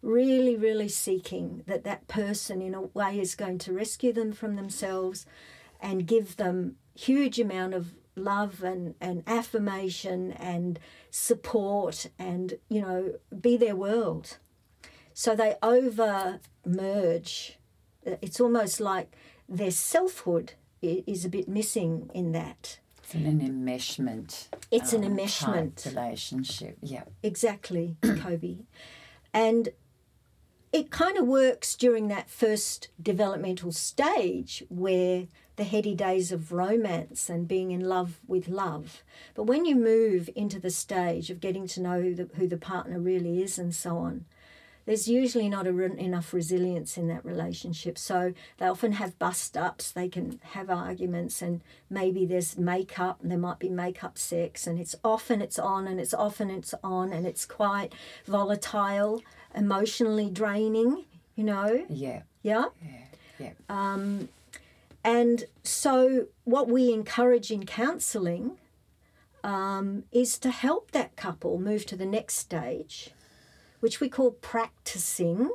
really, 0.00 0.56
really 0.56 0.88
seeking 0.88 1.62
that 1.66 1.84
that 1.84 2.08
person, 2.08 2.62
in 2.62 2.74
a 2.74 2.82
way, 2.82 3.20
is 3.20 3.34
going 3.34 3.58
to 3.58 3.72
rescue 3.72 4.12
them 4.12 4.32
from 4.32 4.56
themselves 4.56 5.26
and 5.80 6.06
give 6.06 6.36
them 6.36 6.76
huge 6.94 7.38
amount 7.38 7.74
of 7.74 7.92
love 8.16 8.62
and, 8.62 8.94
and 9.00 9.22
affirmation 9.26 10.32
and 10.32 10.78
support 11.10 12.06
and 12.18 12.54
you 12.68 12.80
know 12.80 13.14
be 13.40 13.56
their 13.56 13.76
world 13.76 14.38
so 15.12 15.36
they 15.36 15.54
over 15.62 16.40
merge 16.64 17.58
it's 18.04 18.40
almost 18.40 18.80
like 18.80 19.14
their 19.48 19.70
selfhood 19.70 20.54
is 20.82 21.24
a 21.24 21.28
bit 21.28 21.48
missing 21.48 22.10
in 22.14 22.32
that 22.32 22.78
It's 23.02 23.14
an 23.14 23.40
enmeshment. 23.40 24.48
It's 24.70 24.92
an 24.92 25.04
um, 25.04 25.16
type 25.16 25.26
enmeshment. 25.26 25.86
relationship. 25.86 26.78
Yeah. 26.82 27.04
exactly 27.22 27.96
kobe 28.02 28.58
and 29.32 29.68
it 30.72 30.90
kind 30.90 31.16
of 31.16 31.26
works 31.26 31.74
during 31.74 32.08
that 32.08 32.28
first 32.28 32.88
developmental 33.00 33.72
stage 33.72 34.62
where 34.68 35.26
the 35.56 35.64
heady 35.64 35.94
days 35.94 36.32
of 36.32 36.52
romance 36.52 37.30
and 37.30 37.48
being 37.48 37.70
in 37.70 37.80
love 37.80 38.18
with 38.26 38.46
love. 38.48 39.02
But 39.34 39.44
when 39.44 39.64
you 39.64 39.74
move 39.74 40.28
into 40.36 40.60
the 40.60 40.70
stage 40.70 41.30
of 41.30 41.40
getting 41.40 41.66
to 41.68 41.80
know 41.80 42.02
who 42.02 42.14
the, 42.14 42.28
who 42.34 42.46
the 42.46 42.58
partner 42.58 42.98
really 42.98 43.42
is 43.42 43.58
and 43.58 43.74
so 43.74 43.96
on, 43.96 44.26
there's 44.86 45.08
usually 45.08 45.48
not 45.48 45.66
a, 45.66 45.70
enough 45.70 46.32
resilience 46.32 46.96
in 46.96 47.08
that 47.08 47.24
relationship. 47.24 47.98
So 47.98 48.32
they 48.58 48.66
often 48.66 48.92
have 48.92 49.18
bust 49.18 49.56
ups, 49.56 49.90
they 49.90 50.08
can 50.08 50.40
have 50.52 50.70
arguments, 50.70 51.42
and 51.42 51.60
maybe 51.90 52.24
there's 52.24 52.56
makeup, 52.56 53.18
and 53.20 53.30
there 53.30 53.38
might 53.38 53.58
be 53.58 53.68
makeup 53.68 54.16
sex, 54.16 54.66
and 54.66 54.78
it's 54.78 54.94
often 55.04 55.42
it's 55.42 55.58
on, 55.58 55.86
and 55.86 56.00
it's 56.00 56.14
often 56.14 56.50
it's 56.50 56.74
on, 56.82 57.12
and 57.12 57.26
it's 57.26 57.44
quite 57.44 57.92
volatile, 58.26 59.22
emotionally 59.54 60.30
draining, 60.30 61.04
you 61.34 61.44
know? 61.44 61.84
Yeah. 61.90 62.22
Yeah? 62.42 62.66
Yeah. 62.82 62.90
Yeah. 63.38 63.52
Um, 63.68 64.28
and 65.04 65.44
so, 65.62 66.26
what 66.44 66.68
we 66.68 66.92
encourage 66.92 67.50
in 67.50 67.66
counselling 67.66 68.58
um, 69.44 70.04
is 70.10 70.38
to 70.38 70.50
help 70.50 70.90
that 70.92 71.16
couple 71.16 71.58
move 71.60 71.86
to 71.86 71.96
the 71.96 72.06
next 72.06 72.36
stage 72.36 73.10
which 73.80 74.00
we 74.00 74.08
call 74.08 74.32
practicing. 74.32 75.50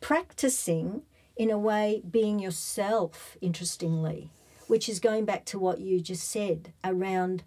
Practicing, 0.00 1.02
in 1.36 1.50
a 1.50 1.58
way, 1.58 2.02
being 2.08 2.38
yourself, 2.38 3.36
interestingly, 3.40 4.30
which 4.66 4.88
is 4.88 5.00
going 5.00 5.24
back 5.24 5.44
to 5.46 5.58
what 5.58 5.80
you 5.80 6.00
just 6.00 6.28
said 6.28 6.72
around 6.84 7.44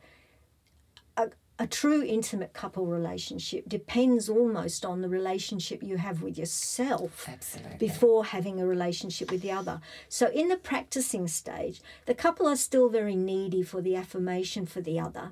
a, 1.17 1.29
a 1.57 1.67
true 1.67 2.03
intimate 2.03 2.53
couple 2.53 2.85
relationship 2.85 3.67
depends 3.67 4.29
almost 4.29 4.85
on 4.85 5.01
the 5.01 5.09
relationship 5.09 5.83
you 5.83 5.97
have 5.97 6.21
with 6.21 6.37
yourself 6.37 7.27
Absolutely. 7.27 7.77
before 7.77 8.25
having 8.25 8.59
a 8.59 8.65
relationship 8.65 9.31
with 9.31 9.41
the 9.41 9.51
other. 9.51 9.81
So, 10.07 10.27
in 10.27 10.47
the 10.47 10.57
practicing 10.57 11.27
stage, 11.27 11.81
the 12.05 12.15
couple 12.15 12.47
are 12.47 12.55
still 12.55 12.89
very 12.89 13.15
needy 13.15 13.63
for 13.63 13.81
the 13.81 13.95
affirmation 13.95 14.65
for 14.65 14.81
the 14.81 14.99
other, 14.99 15.31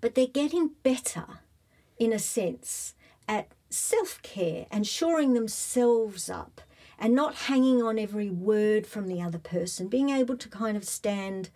but 0.00 0.14
they're 0.14 0.26
getting 0.26 0.70
better 0.82 1.26
in 1.98 2.12
a 2.12 2.18
sense 2.18 2.94
at 3.28 3.48
self 3.70 4.20
care 4.22 4.66
and 4.70 4.86
shoring 4.86 5.34
themselves 5.34 6.28
up 6.30 6.60
and 6.98 7.14
not 7.14 7.34
hanging 7.34 7.82
on 7.82 7.98
every 7.98 8.30
word 8.30 8.86
from 8.86 9.06
the 9.06 9.20
other 9.20 9.38
person, 9.38 9.88
being 9.88 10.10
able 10.10 10.36
to 10.36 10.48
kind 10.48 10.76
of 10.76 10.84
stand 10.84 11.50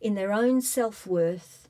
in 0.00 0.14
their 0.14 0.32
own 0.32 0.60
self 0.60 1.06
worth. 1.06 1.68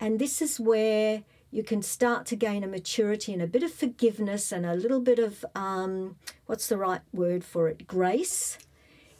And 0.00 0.18
this 0.18 0.40
is 0.40 0.58
where 0.58 1.24
you 1.50 1.62
can 1.62 1.82
start 1.82 2.26
to 2.26 2.36
gain 2.36 2.64
a 2.64 2.66
maturity 2.66 3.32
and 3.32 3.42
a 3.42 3.46
bit 3.46 3.62
of 3.62 3.72
forgiveness 3.72 4.50
and 4.50 4.66
a 4.66 4.74
little 4.74 5.00
bit 5.00 5.18
of 5.18 5.44
um, 5.54 6.16
what's 6.46 6.66
the 6.66 6.76
right 6.76 7.02
word 7.12 7.44
for 7.44 7.68
it? 7.68 7.86
Grace 7.86 8.58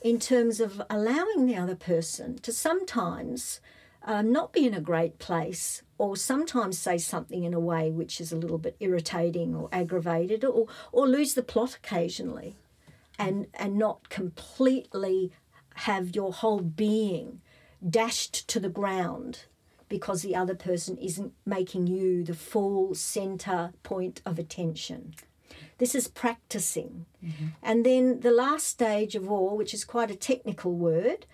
in 0.01 0.19
terms 0.19 0.61
of 0.61 0.83
allowing 0.91 1.47
the 1.47 1.57
other 1.57 1.75
person 1.75 2.37
to 2.39 2.53
sometimes 2.53 3.61
um, 4.05 4.31
not 4.31 4.53
be 4.53 4.67
in 4.67 4.75
a 4.75 4.81
great 4.81 5.19
place 5.19 5.83
or 5.97 6.17
sometimes 6.17 6.79
say 6.79 6.99
something 6.99 7.45
in 7.45 7.55
a 7.55 7.61
way 7.61 7.91
which 7.91 8.21
is 8.21 8.33
a 8.33 8.37
little 8.37 8.59
bit 8.59 8.77
irritating 8.81 9.55
or 9.55 9.69
aggravated 9.73 10.45
or, 10.45 10.67
or 10.93 11.07
lose 11.07 11.35
the 11.35 11.43
plot 11.43 11.77
occasionally 11.77 12.57
and, 13.19 13.47
and 13.55 13.79
not 13.79 14.09
completely 14.09 15.33
have 15.77 16.15
your 16.15 16.33
whole 16.33 16.61
being 16.61 17.41
dashed 17.89 18.47
to 18.49 18.61
the 18.61 18.69
ground 18.69 19.45
because 19.89 20.23
the 20.23 20.35
other 20.35 20.55
person 20.55 20.97
isn't 20.99 21.33
making 21.45 21.87
you 21.87 22.25
the 22.25 22.35
full 22.35 22.95
center 22.95 23.73
point 23.83 24.21
of 24.25 24.39
attention. 24.39 25.15
This 25.79 25.95
is 25.95 26.09
practicing. 26.09 27.07
Mm-hmm. 27.25 27.47
And 27.63 27.85
then 27.85 28.21
the 28.21 28.31
last 28.31 28.67
stage 28.67 29.15
of 29.15 29.31
all, 29.31 29.57
which 29.57 29.75
is 29.75 29.85
quite 29.85 30.11
a 30.11 30.17
technical 30.17 30.73
word, 30.73 31.27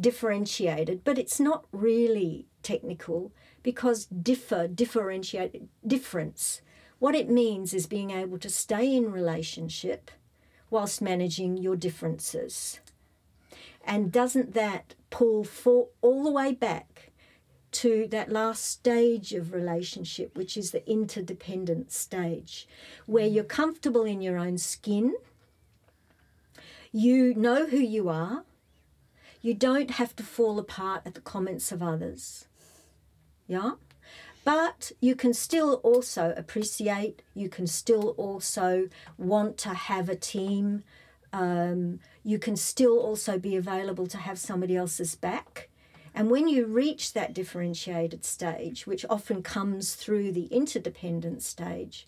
differentiated, 0.00 1.04
but 1.04 1.18
it's 1.18 1.40
not 1.40 1.66
really 1.72 2.46
technical 2.62 3.32
because 3.62 4.06
differ, 4.06 4.68
differentiate, 4.68 5.68
difference. 5.86 6.60
What 6.98 7.14
it 7.14 7.30
means 7.30 7.74
is 7.74 7.86
being 7.86 8.10
able 8.10 8.38
to 8.38 8.50
stay 8.50 8.94
in 8.94 9.12
relationship 9.12 10.10
whilst 10.70 11.00
managing 11.00 11.56
your 11.56 11.76
differences. 11.76 12.80
And 13.84 14.12
doesn't 14.12 14.54
that 14.54 14.94
pull 15.10 15.44
for 15.44 15.88
all 16.02 16.22
the 16.22 16.30
way 16.30 16.52
back 16.52 17.10
to 17.70 18.06
that 18.10 18.30
last 18.30 18.64
stage 18.64 19.32
of 19.34 19.52
relationship, 19.52 20.36
which 20.36 20.56
is 20.56 20.70
the 20.70 20.88
interdependent 20.90 21.92
stage, 21.92 22.66
where 23.06 23.26
you're 23.26 23.44
comfortable 23.44 24.04
in 24.04 24.20
your 24.20 24.38
own 24.38 24.58
skin, 24.58 25.14
you 26.92 27.34
know 27.34 27.66
who 27.66 27.78
you 27.78 28.08
are, 28.08 28.44
you 29.40 29.54
don't 29.54 29.92
have 29.92 30.14
to 30.16 30.22
fall 30.22 30.58
apart 30.58 31.02
at 31.06 31.14
the 31.14 31.20
comments 31.20 31.72
of 31.72 31.82
others. 31.82 32.46
Yeah? 33.46 33.72
But 34.44 34.92
you 35.00 35.14
can 35.14 35.34
still 35.34 35.74
also 35.84 36.32
appreciate, 36.36 37.22
you 37.34 37.48
can 37.48 37.66
still 37.66 38.14
also 38.16 38.88
want 39.16 39.58
to 39.58 39.74
have 39.74 40.08
a 40.08 40.16
team. 40.16 40.84
Um, 41.32 42.00
you 42.24 42.38
can 42.38 42.56
still 42.56 42.98
also 42.98 43.38
be 43.38 43.56
available 43.56 44.06
to 44.06 44.18
have 44.18 44.38
somebody 44.38 44.76
else's 44.76 45.14
back. 45.14 45.68
And 46.14 46.30
when 46.30 46.48
you 46.48 46.66
reach 46.66 47.12
that 47.12 47.34
differentiated 47.34 48.24
stage, 48.24 48.86
which 48.86 49.04
often 49.10 49.42
comes 49.42 49.94
through 49.94 50.32
the 50.32 50.46
interdependent 50.46 51.42
stage, 51.42 52.06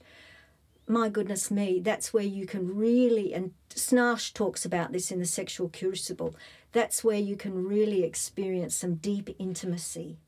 my 0.91 1.09
goodness 1.09 1.51
me, 1.51 1.81
that's 1.81 2.13
where 2.13 2.25
you 2.25 2.47
can 2.47 2.77
really, 2.77 3.33
and 3.33 3.53
Schnarch 3.71 4.35
talks 4.35 4.65
about 4.65 4.93
this 4.93 5.11
in 5.11 5.21
the 5.21 5.25
sexual 5.25 5.69
crucible, 5.69 6.35
that's 6.73 7.03
where 7.03 7.19
you 7.19 7.37
can 7.37 7.65
really 7.67 8.05
experience 8.05 8.75
some 8.75 8.97
deep 8.97 9.31
intimacy. 9.39 10.19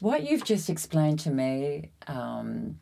What 0.00 0.28
you've 0.28 0.44
just 0.44 0.70
explained 0.70 1.18
to 1.20 1.30
me 1.30 1.90
um, 2.06 2.78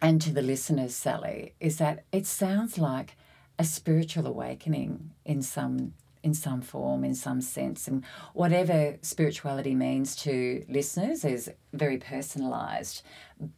and 0.00 0.22
to 0.22 0.32
the 0.32 0.42
listeners, 0.42 0.94
Sally, 0.94 1.54
is 1.60 1.78
that 1.78 2.04
it 2.12 2.26
sounds 2.26 2.78
like 2.78 3.16
a 3.58 3.64
spiritual 3.64 4.26
awakening 4.26 5.10
in 5.24 5.42
some 5.42 5.94
in 6.24 6.32
some 6.32 6.62
form, 6.62 7.04
in 7.04 7.14
some 7.14 7.42
sense, 7.42 7.86
and 7.86 8.02
whatever 8.32 8.96
spirituality 9.02 9.74
means 9.74 10.16
to 10.16 10.64
listeners 10.70 11.22
is 11.22 11.50
very 11.74 11.98
personalised. 11.98 13.02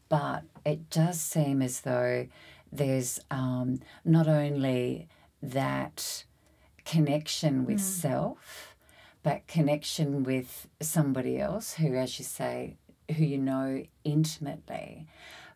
But 0.08 0.42
it 0.64 0.90
does 0.90 1.20
seem 1.20 1.62
as 1.62 1.82
though 1.82 2.26
there's 2.72 3.20
um, 3.30 3.78
not 4.04 4.26
only 4.26 5.08
that 5.40 6.24
connection 6.84 7.64
with 7.64 7.78
mm. 7.78 8.02
self, 8.02 8.74
but 9.22 9.46
connection 9.46 10.24
with 10.24 10.66
somebody 10.80 11.38
else 11.38 11.74
who, 11.74 11.94
as 11.94 12.18
you 12.18 12.24
say, 12.24 12.76
who 13.16 13.24
you 13.24 13.38
know 13.38 13.84
intimately. 14.02 15.06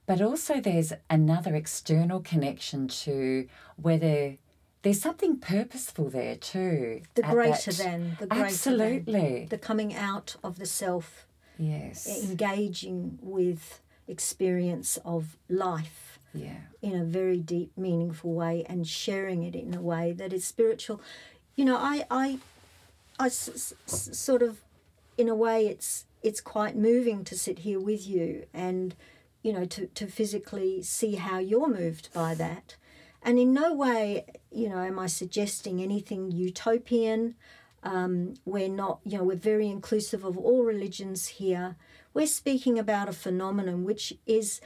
But 0.07 0.23
also, 0.23 0.61
there's 0.61 0.93
another 1.09 1.57
external 1.57 2.21
connection 2.21 2.87
to 3.05 3.49
whether 3.77 4.37
there's 4.83 5.01
something 5.01 5.39
purposeful 5.39 6.09
there 6.09 6.37
too. 6.37 7.03
The 7.15 7.23
greater 7.23 7.73
that, 7.73 7.85
than, 7.85 8.17
the 8.19 8.27
greater 8.27 8.47
absolutely, 8.47 9.13
than, 9.13 9.49
the 9.49 9.59
coming 9.59 9.95
out 9.95 10.37
of 10.43 10.59
the 10.59 10.67
self. 10.67 11.27
Yes, 11.59 12.07
engaging 12.07 13.19
with 13.21 13.81
experience 14.09 14.99
of 15.05 15.37
life 15.49 16.19
yeah. 16.33 16.57
in 16.81 16.95
a 16.99 17.05
very 17.05 17.39
deep, 17.39 17.71
meaningful 17.77 18.33
way 18.33 18.65
and 18.67 18.87
sharing 18.89 19.43
it 19.43 19.55
in 19.55 19.75
a 19.75 19.83
way 19.83 20.13
that 20.13 20.33
is 20.33 20.45
spiritual. 20.45 21.01
You 21.57 21.67
know, 21.67 21.77
I, 21.77 22.07
I, 22.11 22.39
I 23.19 23.27
s- 23.27 23.75
s- 23.87 24.19
sort 24.19 24.43
of, 24.43 24.63
in 25.19 25.29
a 25.29 25.35
way, 25.35 25.67
it's 25.67 26.07
it's 26.23 26.41
quite 26.41 26.77
moving 26.77 27.25
to 27.25 27.37
sit 27.37 27.61
here 27.61 27.81
with 27.81 28.07
you 28.07 28.47
and, 28.53 28.95
you 29.43 29.53
know, 29.53 29.65
to, 29.65 29.87
to 29.87 30.07
physically 30.07 30.83
see 30.83 31.17
how 31.17 31.39
you're 31.39 31.69
moved 31.69 32.09
by 32.13 32.35
that. 32.35 32.77
And 33.23 33.39
in 33.39 33.53
no 33.53 33.75
way, 33.75 34.27
you 34.51 34.69
know, 34.69 34.79
am 34.79 34.99
I 34.99 35.07
suggesting 35.07 35.83
anything 35.83 36.31
utopian. 36.31 37.35
Um, 37.83 38.35
we're 38.45 38.69
not, 38.69 39.01
you 39.05 39.19
know, 39.19 39.25
we're 39.25 39.37
very 39.37 39.69
inclusive 39.69 40.25
of 40.25 40.37
all 40.37 40.65
religions 40.65 41.27
here. 41.27 41.77
We're 42.13 42.27
speaking 42.27 42.79
about 42.79 43.09
a 43.09 43.13
phenomenon 43.13 43.85
which 43.85 44.15
is 44.27 44.61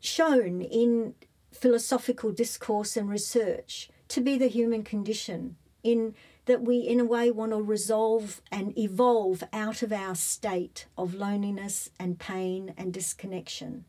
shown 0.00 0.60
in 0.60 1.14
philosophical 1.52 2.32
discourse 2.32 2.96
and 2.96 3.08
research 3.08 3.90
to 4.08 4.20
be 4.20 4.36
the 4.38 4.48
human 4.48 4.82
condition 4.82 5.56
in 5.82 6.14
that 6.44 6.62
we 6.62 6.78
in 6.78 7.00
a 7.00 7.04
way 7.04 7.30
want 7.30 7.52
to 7.52 7.60
resolve 7.60 8.40
and 8.52 8.76
evolve 8.78 9.42
out 9.52 9.82
of 9.82 9.92
our 9.92 10.14
state 10.14 10.86
of 10.96 11.14
loneliness 11.14 11.90
and 11.98 12.18
pain 12.18 12.72
and 12.76 12.92
disconnection 12.92 13.84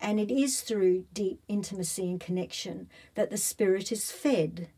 and 0.00 0.18
it 0.18 0.30
is 0.30 0.62
through 0.62 1.04
deep 1.12 1.40
intimacy 1.48 2.10
and 2.10 2.20
connection 2.20 2.88
that 3.14 3.30
the 3.30 3.36
spirit 3.36 3.92
is 3.92 4.10
fed. 4.10 4.68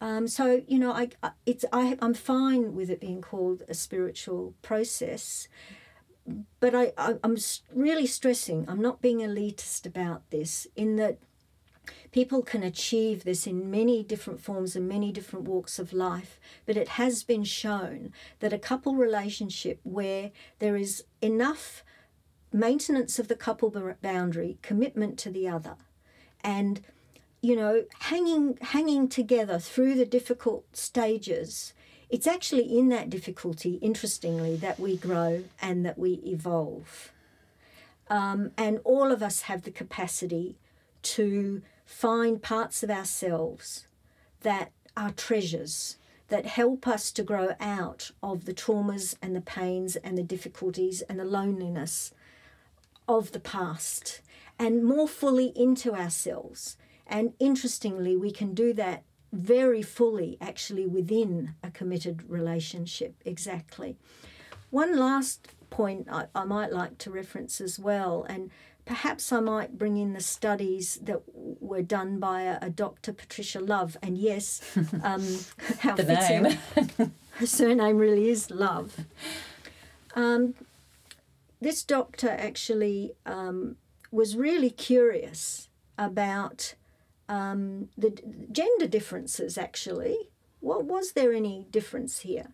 Um, 0.00 0.28
so 0.28 0.62
you 0.68 0.78
know 0.78 0.92
I, 0.92 1.08
it's 1.46 1.64
I, 1.72 1.96
i'm 2.02 2.12
fine 2.12 2.74
with 2.74 2.90
it 2.90 3.00
being 3.00 3.22
called 3.22 3.62
a 3.66 3.72
spiritual 3.72 4.52
process 4.60 5.48
but 6.60 6.74
I, 6.74 6.92
I, 6.96 7.14
I'm 7.22 7.36
really 7.72 8.06
stressing, 8.06 8.64
I'm 8.68 8.80
not 8.80 9.02
being 9.02 9.18
elitist 9.18 9.86
about 9.86 10.28
this, 10.30 10.66
in 10.74 10.96
that 10.96 11.18
people 12.10 12.42
can 12.42 12.62
achieve 12.62 13.24
this 13.24 13.46
in 13.46 13.70
many 13.70 14.02
different 14.02 14.40
forms 14.40 14.74
and 14.74 14.88
many 14.88 15.12
different 15.12 15.46
walks 15.46 15.78
of 15.78 15.92
life, 15.92 16.40
but 16.64 16.76
it 16.76 16.88
has 16.90 17.22
been 17.22 17.44
shown 17.44 18.12
that 18.40 18.52
a 18.52 18.58
couple 18.58 18.96
relationship 18.96 19.80
where 19.84 20.32
there 20.58 20.76
is 20.76 21.04
enough 21.22 21.84
maintenance 22.52 23.18
of 23.18 23.28
the 23.28 23.36
couple 23.36 23.70
boundary, 24.02 24.58
commitment 24.62 25.18
to 25.18 25.30
the 25.30 25.48
other, 25.48 25.76
and 26.42 26.80
you 27.42 27.54
know, 27.54 27.84
hanging 28.00 28.58
hanging 28.60 29.08
together 29.08 29.58
through 29.58 29.94
the 29.94 30.06
difficult 30.06 30.64
stages. 30.76 31.72
It's 32.08 32.26
actually 32.26 32.78
in 32.78 32.88
that 32.90 33.10
difficulty, 33.10 33.74
interestingly, 33.82 34.56
that 34.56 34.78
we 34.78 34.96
grow 34.96 35.44
and 35.60 35.84
that 35.84 35.98
we 35.98 36.20
evolve. 36.24 37.12
Um, 38.08 38.52
and 38.56 38.80
all 38.84 39.10
of 39.10 39.22
us 39.22 39.42
have 39.42 39.62
the 39.62 39.72
capacity 39.72 40.56
to 41.02 41.62
find 41.84 42.42
parts 42.42 42.82
of 42.82 42.90
ourselves 42.90 43.86
that 44.40 44.70
are 44.96 45.10
treasures 45.10 45.96
that 46.28 46.46
help 46.46 46.88
us 46.88 47.12
to 47.12 47.22
grow 47.22 47.54
out 47.60 48.10
of 48.22 48.44
the 48.44 48.54
traumas 48.54 49.16
and 49.22 49.36
the 49.36 49.40
pains 49.40 49.96
and 49.96 50.18
the 50.18 50.22
difficulties 50.22 51.02
and 51.02 51.20
the 51.20 51.24
loneliness 51.24 52.12
of 53.08 53.32
the 53.32 53.40
past 53.40 54.20
and 54.58 54.84
more 54.84 55.06
fully 55.08 55.52
into 55.56 55.94
ourselves. 55.94 56.76
And 57.06 57.34
interestingly, 57.38 58.16
we 58.16 58.30
can 58.30 58.54
do 58.54 58.72
that 58.74 59.04
very 59.32 59.82
fully 59.82 60.38
actually 60.40 60.86
within 60.86 61.54
a 61.62 61.70
committed 61.70 62.28
relationship. 62.28 63.14
Exactly. 63.24 63.96
One 64.70 64.96
last 64.96 65.48
point 65.70 66.08
I, 66.10 66.26
I 66.34 66.44
might 66.44 66.72
like 66.72 66.98
to 66.98 67.10
reference 67.10 67.60
as 67.60 67.78
well, 67.78 68.24
and 68.28 68.50
perhaps 68.84 69.32
I 69.32 69.40
might 69.40 69.78
bring 69.78 69.96
in 69.96 70.12
the 70.14 70.20
studies 70.20 70.98
that 71.02 71.20
were 71.34 71.82
done 71.82 72.18
by 72.18 72.42
a, 72.42 72.58
a 72.62 72.70
Dr. 72.70 73.12
Patricia 73.12 73.60
Love. 73.60 73.96
And 74.02 74.16
yes, 74.16 74.60
um, 75.02 75.22
how 75.80 75.94
The 75.96 76.04
fitting. 76.04 76.42
name. 76.98 77.12
Her 77.32 77.46
surname 77.46 77.98
really 77.98 78.28
is 78.30 78.50
Love. 78.50 78.96
Um, 80.14 80.54
this 81.60 81.82
doctor 81.82 82.28
actually 82.28 83.12
um, 83.24 83.76
was 84.10 84.36
really 84.36 84.70
curious 84.70 85.68
about 85.98 86.74
um, 87.28 87.88
the 87.96 88.10
gender 88.52 88.86
differences, 88.86 89.56
actually. 89.56 90.28
What 90.60 90.84
was 90.84 91.12
there 91.12 91.32
any 91.32 91.66
difference 91.70 92.20
here? 92.20 92.52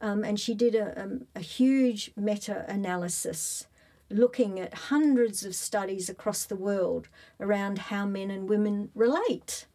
Um, 0.00 0.24
and 0.24 0.38
she 0.38 0.54
did 0.54 0.74
a, 0.74 1.00
um, 1.00 1.26
a 1.34 1.40
huge 1.40 2.12
meta 2.16 2.64
analysis 2.68 3.66
looking 4.08 4.60
at 4.60 4.74
hundreds 4.74 5.44
of 5.44 5.54
studies 5.54 6.08
across 6.08 6.44
the 6.44 6.56
world 6.56 7.08
around 7.40 7.78
how 7.78 8.06
men 8.06 8.30
and 8.30 8.48
women 8.48 8.90
relate. 8.94 9.66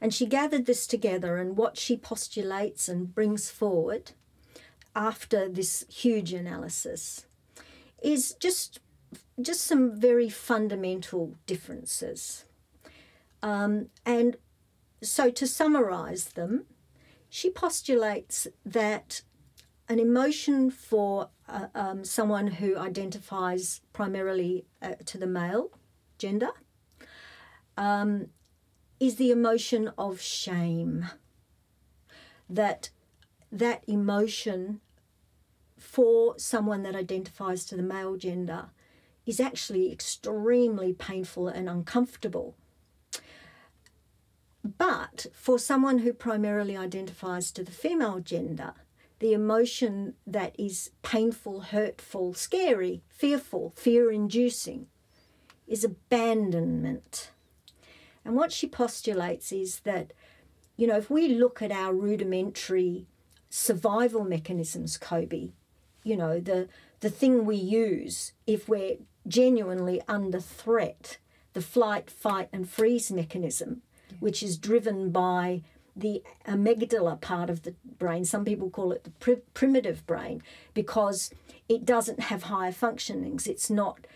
And 0.00 0.12
she 0.12 0.26
gathered 0.26 0.66
this 0.66 0.86
together, 0.86 1.36
and 1.36 1.56
what 1.56 1.76
she 1.76 1.96
postulates 1.96 2.88
and 2.88 3.14
brings 3.14 3.50
forward 3.50 4.12
after 4.94 5.48
this 5.48 5.84
huge 5.88 6.32
analysis 6.32 7.26
is 8.02 8.34
just 8.40 8.80
just 9.40 9.62
some 9.62 9.98
very 9.98 10.28
fundamental 10.28 11.34
differences. 11.46 12.44
Um, 13.42 13.88
and 14.04 14.36
so, 15.02 15.30
to 15.30 15.46
summarize 15.46 16.24
them, 16.34 16.66
she 17.28 17.50
postulates 17.50 18.46
that 18.66 19.22
an 19.88 19.98
emotion 19.98 20.70
for 20.70 21.30
uh, 21.48 21.66
um, 21.74 22.04
someone 22.04 22.46
who 22.46 22.76
identifies 22.76 23.80
primarily 23.92 24.66
uh, 24.82 24.94
to 25.06 25.18
the 25.18 25.26
male 25.26 25.70
gender 26.18 26.50
um, 27.76 28.26
is 29.00 29.16
the 29.16 29.30
emotion 29.30 29.90
of 29.96 30.20
shame. 30.20 31.06
That 32.48 32.90
that 33.50 33.82
emotion 33.88 34.80
for 35.90 36.38
someone 36.38 36.84
that 36.84 36.94
identifies 36.94 37.64
to 37.64 37.74
the 37.74 37.82
male 37.82 38.16
gender 38.16 38.66
is 39.26 39.40
actually 39.40 39.90
extremely 39.90 40.92
painful 40.92 41.48
and 41.48 41.68
uncomfortable. 41.68 42.54
But 44.62 45.26
for 45.32 45.58
someone 45.58 45.98
who 45.98 46.12
primarily 46.12 46.76
identifies 46.76 47.50
to 47.50 47.64
the 47.64 47.72
female 47.72 48.20
gender, 48.20 48.74
the 49.18 49.32
emotion 49.32 50.14
that 50.24 50.54
is 50.56 50.92
painful, 51.02 51.60
hurtful, 51.60 52.34
scary, 52.34 53.02
fearful, 53.08 53.72
fear 53.74 54.12
inducing 54.12 54.86
is 55.66 55.82
abandonment. 55.82 57.32
And 58.24 58.36
what 58.36 58.52
she 58.52 58.68
postulates 58.68 59.50
is 59.50 59.80
that, 59.80 60.12
you 60.76 60.86
know, 60.86 60.98
if 60.98 61.10
we 61.10 61.26
look 61.26 61.60
at 61.60 61.72
our 61.72 61.92
rudimentary 61.92 63.08
survival 63.48 64.22
mechanisms, 64.22 64.96
Kobe, 64.96 65.50
you 66.10 66.16
know, 66.16 66.40
the, 66.40 66.68
the 67.00 67.08
thing 67.08 67.46
we 67.46 67.56
use 67.56 68.32
if 68.46 68.68
we're 68.68 68.96
genuinely 69.28 70.02
under 70.08 70.40
threat, 70.40 71.18
the 71.52 71.62
flight, 71.62 72.10
fight, 72.10 72.48
and 72.52 72.68
freeze 72.68 73.12
mechanism, 73.12 73.82
which 74.18 74.42
is 74.42 74.58
driven 74.58 75.10
by 75.10 75.62
the 75.94 76.22
amygdala 76.46 77.20
part 77.20 77.48
of 77.48 77.62
the 77.62 77.74
brain. 77.98 78.24
Some 78.24 78.44
people 78.44 78.70
call 78.70 78.90
it 78.90 79.04
the 79.04 79.10
pri- 79.10 79.42
primitive 79.54 80.04
brain 80.06 80.42
because 80.74 81.30
it 81.68 81.84
doesn't 81.84 82.20
have 82.20 82.44
higher 82.44 82.72
functionings. 82.72 83.46
It's 83.46 83.70
not. 83.70 84.06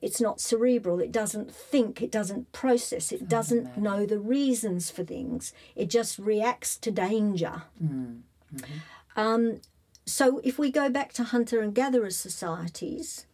It's 0.00 0.20
not 0.20 0.40
cerebral. 0.40 1.00
It 1.00 1.10
doesn't 1.10 1.52
think. 1.52 2.00
It 2.00 2.12
doesn't 2.12 2.52
process. 2.52 3.10
It 3.10 3.28
doesn't 3.28 3.76
know 3.76 4.06
the 4.06 4.20
reasons 4.20 4.90
for 4.92 5.02
things. 5.02 5.52
It 5.74 5.90
just 5.90 6.18
reacts 6.20 6.76
to 6.78 6.90
danger. 6.92 7.62
Um, 9.16 9.60
so, 10.08 10.40
if 10.42 10.58
we 10.58 10.70
go 10.70 10.88
back 10.88 11.12
to 11.14 11.24
hunter 11.24 11.60
and 11.60 11.74
gatherer 11.74 12.10
societies, 12.10 13.26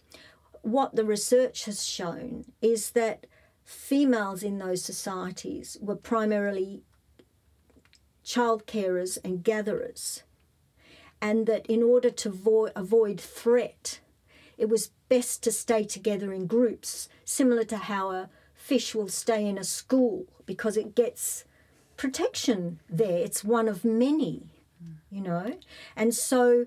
what 0.62 0.96
the 0.96 1.04
research 1.04 1.66
has 1.66 1.84
shown 1.84 2.46
is 2.60 2.90
that 2.90 3.26
females 3.62 4.42
in 4.42 4.58
those 4.58 4.82
societies 4.82 5.78
were 5.80 5.94
primarily 5.94 6.82
child 8.24 8.66
carers 8.66 9.18
and 9.22 9.44
gatherers, 9.44 10.24
and 11.20 11.46
that 11.46 11.64
in 11.66 11.82
order 11.82 12.10
to 12.10 12.30
vo- 12.30 12.70
avoid 12.74 13.20
threat, 13.20 14.00
it 14.58 14.68
was 14.68 14.90
best 15.08 15.44
to 15.44 15.52
stay 15.52 15.84
together 15.84 16.32
in 16.32 16.46
groups, 16.46 17.08
similar 17.24 17.64
to 17.64 17.76
how 17.76 18.10
a 18.10 18.30
fish 18.54 18.94
will 18.94 19.08
stay 19.08 19.46
in 19.46 19.58
a 19.58 19.64
school 19.64 20.26
because 20.44 20.76
it 20.76 20.94
gets 20.94 21.44
protection 21.96 22.80
there. 22.88 23.18
It's 23.18 23.44
one 23.44 23.68
of 23.68 23.84
many, 23.84 24.48
you 25.10 25.20
know? 25.20 25.56
And 25.96 26.14
so 26.14 26.66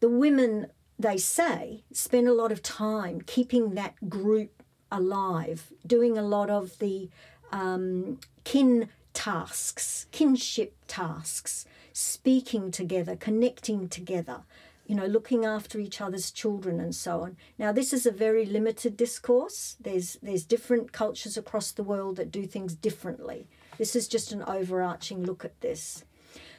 the 0.00 0.08
women, 0.08 0.68
they 0.98 1.16
say, 1.16 1.82
spend 1.92 2.28
a 2.28 2.34
lot 2.34 2.52
of 2.52 2.62
time 2.62 3.20
keeping 3.22 3.74
that 3.74 4.08
group 4.08 4.62
alive, 4.90 5.72
doing 5.86 6.16
a 6.16 6.22
lot 6.22 6.50
of 6.50 6.78
the 6.78 7.08
um, 7.52 8.18
kin 8.44 8.88
tasks, 9.12 10.06
kinship 10.12 10.74
tasks, 10.86 11.66
speaking 11.92 12.70
together, 12.70 13.16
connecting 13.16 13.88
together, 13.88 14.42
you 14.86 14.94
know, 14.94 15.06
looking 15.06 15.44
after 15.44 15.78
each 15.78 16.00
other's 16.00 16.30
children 16.30 16.80
and 16.80 16.94
so 16.94 17.22
on. 17.22 17.36
Now, 17.58 17.72
this 17.72 17.92
is 17.92 18.06
a 18.06 18.12
very 18.12 18.46
limited 18.46 18.96
discourse. 18.96 19.76
There's 19.80 20.18
there's 20.22 20.44
different 20.44 20.92
cultures 20.92 21.36
across 21.36 21.72
the 21.72 21.82
world 21.82 22.16
that 22.16 22.30
do 22.30 22.46
things 22.46 22.74
differently. 22.74 23.48
This 23.76 23.94
is 23.94 24.08
just 24.08 24.32
an 24.32 24.42
overarching 24.44 25.24
look 25.24 25.44
at 25.44 25.60
this. 25.60 26.04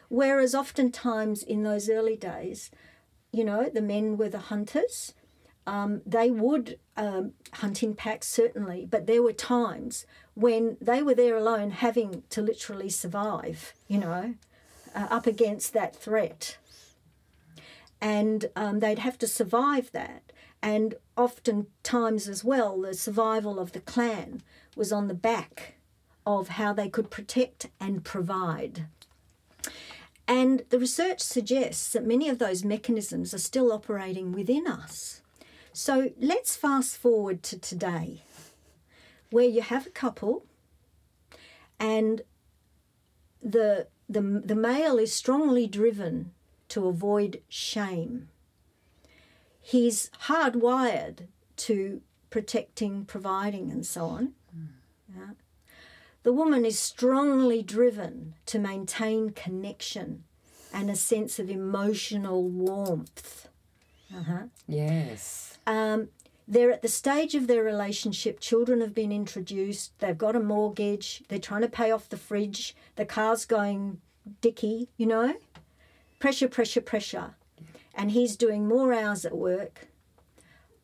Whereas 0.10 0.56
oftentimes 0.56 1.44
in 1.44 1.64
those 1.64 1.90
early 1.90 2.18
days, 2.18 2.72
you 3.32 3.44
know, 3.44 3.70
the 3.70 3.82
men 3.82 4.18
were 4.18 4.30
the 4.30 4.40
hunters. 4.40 5.14
Um, 5.68 6.02
they 6.06 6.32
would 6.32 6.80
um, 6.98 7.34
hunt 7.54 7.84
in 7.84 7.94
packs, 7.94 8.28
certainly, 8.28 8.88
but 8.90 9.06
there 9.06 9.22
were 9.22 9.34
times 9.34 10.08
when 10.34 10.78
they 10.82 11.04
were 11.04 11.14
there 11.14 11.38
alone 11.38 11.70
having 11.72 12.24
to 12.32 12.42
literally 12.42 12.90
survive, 12.90 13.74
you 13.88 14.00
know, 14.00 14.34
uh, 14.96 15.08
up 15.12 15.28
against 15.28 15.74
that 15.74 15.96
threat. 15.96 16.58
And 18.02 18.46
um, 18.56 18.80
they'd 18.80 19.00
have 19.00 19.20
to 19.20 19.28
survive 19.28 19.92
that. 19.92 20.32
And 20.62 20.96
oftentimes, 21.16 22.28
as 22.28 22.44
well, 22.44 22.82
the 22.82 22.94
survival 22.94 23.60
of 23.60 23.74
the 23.74 23.80
clan 23.80 24.42
was 24.76 24.92
on 24.92 25.08
the 25.08 25.14
back 25.14 25.76
of 26.26 26.50
how 26.50 26.74
they 26.74 26.90
could 26.90 27.12
protect 27.12 27.68
and 27.80 28.04
provide. 28.04 28.88
And 30.30 30.64
the 30.70 30.78
research 30.78 31.22
suggests 31.22 31.92
that 31.92 32.06
many 32.06 32.30
of 32.30 32.38
those 32.38 32.64
mechanisms 32.64 33.34
are 33.34 33.40
still 33.40 33.72
operating 33.72 34.32
within 34.32 34.68
us. 34.68 35.24
So 35.74 36.12
let's 36.20 36.56
fast 36.56 36.98
forward 36.98 37.42
to 37.44 37.58
today, 37.58 38.22
where 39.32 39.48
you 39.48 39.64
have 39.64 39.88
a 39.88 39.90
couple 39.92 40.46
and 41.80 42.22
the, 43.42 43.88
the, 44.08 44.22
the 44.22 44.56
male 44.56 45.00
is 45.00 45.12
strongly 45.12 45.66
driven 45.66 46.32
to 46.68 46.88
avoid 46.88 47.42
shame. 47.50 48.30
He's 49.60 50.12
hardwired 50.26 51.28
to 51.58 52.02
protecting, 52.30 53.06
providing, 53.06 53.72
and 53.72 53.84
so 53.84 54.06
on. 54.06 54.34
Hmm. 54.54 55.18
Yeah. 55.18 55.32
The 56.24 56.34
woman 56.34 56.66
is 56.66 56.78
strongly 56.78 57.64
driven 57.64 58.36
to 58.48 58.60
maintain 58.60 59.32
connection 59.32 60.26
and 60.74 60.90
a 60.90 60.96
sense 60.96 61.40
of 61.40 61.50
emotional 61.50 62.44
warmth. 62.44 63.48
Uh-huh. 64.16 64.44
Yes. 64.68 65.58
Um, 65.66 66.10
they're 66.48 66.72
at 66.72 66.82
the 66.82 66.88
stage 66.88 67.36
of 67.36 67.48
their 67.48 67.64
relationship, 67.64 68.40
children 68.40 68.82
have 68.82 68.96
been 68.96 69.12
introduced, 69.12 69.98
they've 70.00 70.18
got 70.18 70.36
a 70.36 70.40
mortgage, 70.40 71.24
they're 71.28 71.38
trying 71.38 71.62
to 71.62 71.70
pay 71.70 71.92
off 71.92 72.10
the 72.10 72.18
fridge, 72.18 72.76
the 72.96 73.06
car's 73.06 73.46
going 73.46 74.02
dicky, 74.42 74.90
you 74.98 75.06
know? 75.06 75.36
Pressure, 76.18 76.48
pressure, 76.48 76.82
pressure. 76.82 77.36
And 77.94 78.12
he's 78.12 78.36
doing 78.36 78.68
more 78.68 78.94
hours 78.94 79.26
at 79.26 79.38
work, 79.38 79.89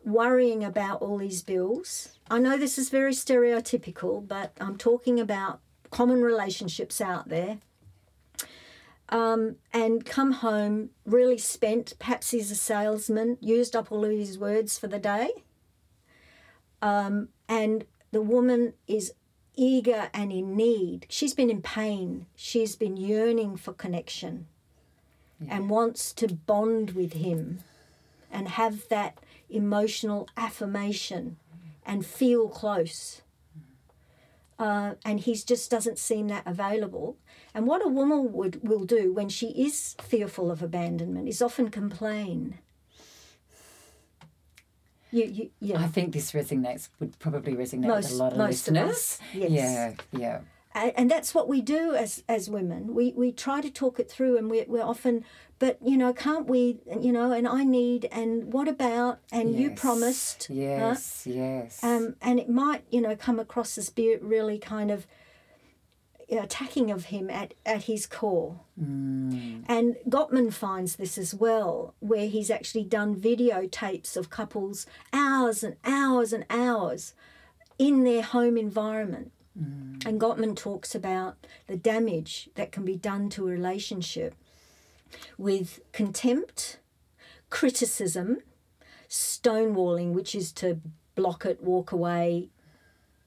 worrying 0.06 0.64
about 0.64 1.02
all 1.02 1.18
these 1.18 1.42
bills. 1.42 2.10
I 2.30 2.40
know 2.40 2.58
this 2.58 2.78
is 2.78 2.90
very 2.90 3.14
stereotypical, 3.14 4.26
but 4.26 4.54
I'm 4.60 4.78
talking 4.78 5.20
about 5.20 5.60
common 5.92 6.22
relationships 6.22 7.02
out 7.02 7.30
there. 7.30 7.58
Um, 9.10 9.58
and 9.72 10.06
come 10.06 10.32
home 10.32 10.90
really 11.06 11.38
spent. 11.38 11.94
Perhaps 12.00 12.32
he's 12.32 12.52
a 12.52 12.56
salesman, 12.56 13.38
used 13.40 13.76
up 13.76 13.92
all 13.92 14.04
of 14.04 14.12
his 14.12 14.38
words 14.40 14.78
for 14.78 14.88
the 14.88 15.00
day. 15.00 15.30
Um, 16.82 17.30
and 17.48 17.86
the 18.12 18.22
woman 18.22 18.74
is 18.88 19.14
eager 19.56 20.10
and 20.14 20.32
in 20.32 20.56
need. 20.56 21.06
She's 21.10 21.34
been 21.34 21.50
in 21.50 21.62
pain. 21.62 22.26
She's 22.36 22.76
been 22.76 22.98
yearning 22.98 23.58
for 23.58 23.74
connection 23.74 24.48
yeah. 25.40 25.56
and 25.56 25.70
wants 25.70 26.14
to 26.14 26.28
bond 26.28 26.92
with 26.92 27.14
him 27.14 27.60
and 28.32 28.50
have 28.50 28.88
that 28.90 29.18
emotional 29.50 30.28
affirmation 30.38 31.38
and 31.86 32.06
feel 32.06 32.50
close. 32.50 33.22
Uh, 34.58 34.94
and 35.04 35.20
he 35.22 35.36
just 35.36 35.70
doesn't 35.70 36.00
seem 36.00 36.28
that 36.30 36.44
available. 36.46 37.18
And 37.54 37.68
what 37.68 37.86
a 37.86 37.90
woman 37.90 38.32
would 38.32 38.68
will 38.68 38.86
do 38.86 39.14
when 39.14 39.30
she 39.30 39.48
is 39.48 39.96
fearful 40.02 40.50
of 40.50 40.64
abandonment 40.64 41.28
is 41.28 41.42
often 41.42 41.70
complain. 41.70 42.60
You, 45.12 45.26
you, 45.26 45.50
yeah. 45.60 45.80
I 45.80 45.88
think 45.88 46.14
this 46.14 46.32
resonates 46.32 46.90
would 47.00 47.18
probably 47.20 47.54
resonate 47.54 47.88
most, 47.88 48.12
with 48.12 48.20
a 48.20 48.24
lot 48.24 48.32
of 48.34 48.38
listeners. 48.38 49.20
Of 49.34 49.40
yes. 49.40 49.52
Yeah, 49.52 49.94
yeah. 50.12 50.40
And 50.76 51.10
that's 51.10 51.34
what 51.34 51.48
we 51.48 51.62
do 51.62 51.96
as 51.96 52.24
as 52.28 52.50
women. 52.50 52.94
We 52.94 53.14
we 53.16 53.32
try 53.32 53.62
to 53.62 53.72
talk 53.72 53.98
it 54.00 54.12
through, 54.12 54.38
and 54.38 54.52
we're, 54.52 54.66
we're 54.68 54.84
often, 54.84 55.24
but 55.58 55.80
you 55.82 55.96
know, 55.96 56.12
can't 56.12 56.48
we? 56.48 56.82
You 57.00 57.14
know, 57.14 57.32
and 57.32 57.48
I 57.48 57.64
need, 57.64 58.10
and 58.12 58.52
what 58.52 58.68
about? 58.68 59.20
And 59.32 59.52
yes. 59.52 59.60
you 59.60 59.72
promised. 59.72 60.50
Yes, 60.50 61.24
huh? 61.24 61.32
yes. 61.34 61.84
Um, 61.84 62.16
and 62.22 62.40
it 62.40 62.50
might, 62.50 62.84
you 62.92 63.00
know, 63.00 63.16
come 63.16 63.40
across 63.40 63.78
as 63.78 63.90
be 63.90 64.18
really 64.22 64.60
kind 64.60 64.92
of 64.92 65.08
attacking 66.30 66.92
of 66.92 67.06
him 67.06 67.30
at, 67.30 67.54
at 67.66 67.84
his 67.84 68.06
core. 68.06 68.60
Mm. 68.82 69.64
And 69.68 69.96
Gottman 70.10 70.52
finds 70.52 70.96
this 70.96 71.18
as 71.18 71.34
well, 71.34 71.94
where 72.00 72.28
he's 72.28 72.50
actually 72.50 72.84
done 72.84 73.16
videotapes 73.16 74.18
of 74.18 74.30
couples 74.30 74.86
hours 75.14 75.64
and 75.64 75.76
hours 75.86 76.34
and 76.34 76.46
hours 76.50 77.14
in 77.78 78.04
their 78.04 78.24
home 78.24 78.58
environment. 78.58 79.32
Mm. 79.60 80.06
And 80.06 80.20
Gottman 80.20 80.56
talks 80.56 80.94
about 80.94 81.38
the 81.68 81.78
damage 81.78 82.50
that 82.56 82.72
can 82.72 82.86
be 82.86 82.96
done 82.96 83.30
to 83.30 83.48
a 83.48 83.52
relationship 83.52 84.36
with 85.38 85.80
contempt, 85.92 86.78
criticism, 87.50 88.40
stonewalling, 89.10 90.12
which 90.14 90.36
is 90.36 90.52
to 90.54 90.80
block 91.16 91.46
it, 91.46 91.64
walk 91.64 91.92
away, 91.92 92.50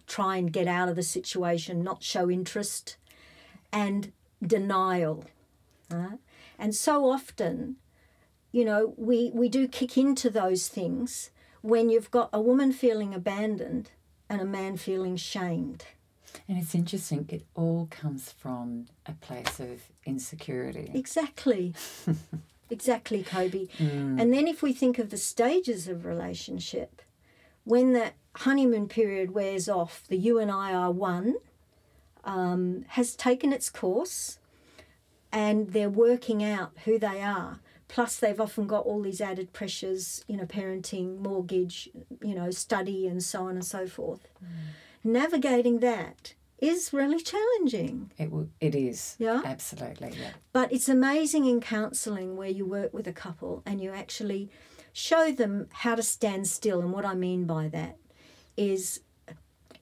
try 0.06 0.36
and 0.36 0.52
get 0.52 0.66
out 0.66 0.88
of 0.88 0.96
the 0.96 1.02
situation, 1.02 1.82
not 1.82 2.02
show 2.02 2.30
interest, 2.30 2.96
and 3.72 4.12
denial. 4.44 5.24
Right? 5.90 6.18
And 6.58 6.74
so 6.74 7.08
often, 7.08 7.76
you 8.52 8.64
know, 8.64 8.94
we, 8.96 9.30
we 9.32 9.48
do 9.48 9.68
kick 9.68 9.96
into 9.96 10.28
those 10.28 10.68
things 10.68 11.30
when 11.62 11.88
you've 11.88 12.10
got 12.10 12.30
a 12.32 12.40
woman 12.40 12.72
feeling 12.72 13.14
abandoned 13.14 13.90
and 14.28 14.40
a 14.40 14.46
man 14.46 14.76
feeling 14.76 15.16
shamed. 15.16 15.84
And 16.48 16.58
it's 16.58 16.74
interesting, 16.74 17.26
it 17.28 17.44
all 17.54 17.88
comes 17.90 18.32
from 18.32 18.86
a 19.06 19.12
place 19.12 19.60
of 19.60 19.82
insecurity. 20.04 20.90
Exactly. 20.94 21.74
exactly, 22.70 23.22
Kobe. 23.22 23.66
Mm. 23.78 24.20
And 24.20 24.32
then 24.32 24.46
if 24.46 24.62
we 24.62 24.72
think 24.72 24.98
of 24.98 25.10
the 25.10 25.16
stages 25.16 25.88
of 25.88 26.04
relationship, 26.04 27.02
when 27.64 27.92
that 27.92 28.14
honeymoon 28.36 28.88
period 28.88 29.32
wears 29.32 29.68
off, 29.68 30.04
the 30.08 30.16
you 30.16 30.38
and 30.38 30.50
I 30.50 30.72
are 30.72 30.90
one 30.90 31.36
um, 32.24 32.84
has 32.88 33.14
taken 33.14 33.52
its 33.52 33.68
course 33.68 34.38
and 35.32 35.72
they're 35.72 35.90
working 35.90 36.42
out 36.42 36.72
who 36.84 36.98
they 36.98 37.22
are. 37.22 37.60
Plus, 37.88 38.18
they've 38.18 38.40
often 38.40 38.66
got 38.66 38.84
all 38.84 39.00
these 39.00 39.20
added 39.20 39.52
pressures, 39.54 40.24
you 40.28 40.36
know, 40.36 40.44
parenting, 40.44 41.18
mortgage, 41.20 41.88
you 42.22 42.34
know, 42.34 42.50
study, 42.50 43.06
and 43.06 43.22
so 43.22 43.46
on 43.46 43.50
and 43.50 43.64
so 43.64 43.86
forth. 43.86 44.28
Mm. 44.44 44.48
Navigating 45.05 45.80
that 45.80 46.34
is 46.59 46.92
really 46.92 47.20
challenging. 47.20 48.11
It 48.18 48.24
w- 48.26 48.51
it 48.61 48.74
is. 48.74 49.16
Yeah. 49.18 49.42
Absolutely. 49.44 50.12
Yeah. 50.18 50.30
But 50.53 50.72
it's 50.72 50.88
amazing 50.88 51.44
in 51.46 51.61
counselling 51.61 52.36
where 52.36 52.49
you 52.49 52.66
work 52.66 52.92
with 52.92 53.07
a 53.07 53.12
couple 53.12 53.62
and 53.64 53.80
you 53.80 53.92
actually 53.92 54.51
show 54.92 55.30
them 55.30 55.68
how 55.72 55.94
to 55.94 56.03
stand 56.03 56.49
still. 56.49 56.80
And 56.80 56.92
what 56.92 57.05
I 57.05 57.14
mean 57.14 57.46
by 57.46 57.68
that 57.68 57.96
is, 58.57 59.01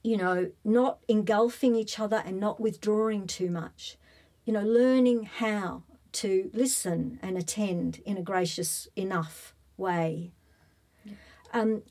you 0.03 0.17
know, 0.17 0.51
not 0.65 0.99
engulfing 1.09 1.75
each 1.75 1.99
other 1.99 2.23
and 2.25 2.39
not 2.39 2.61
withdrawing 2.61 3.27
too 3.27 3.51
much. 3.51 3.97
You 4.45 4.53
know, 4.53 4.63
learning 4.63 5.25
how 5.25 5.83
to 6.13 6.51
listen 6.53 7.19
and 7.23 7.37
attend 7.37 8.01
in 8.05 8.17
a 8.17 8.23
gracious 8.23 8.89
enough 8.97 9.55
way. 9.77 10.33
Um, 11.53 11.83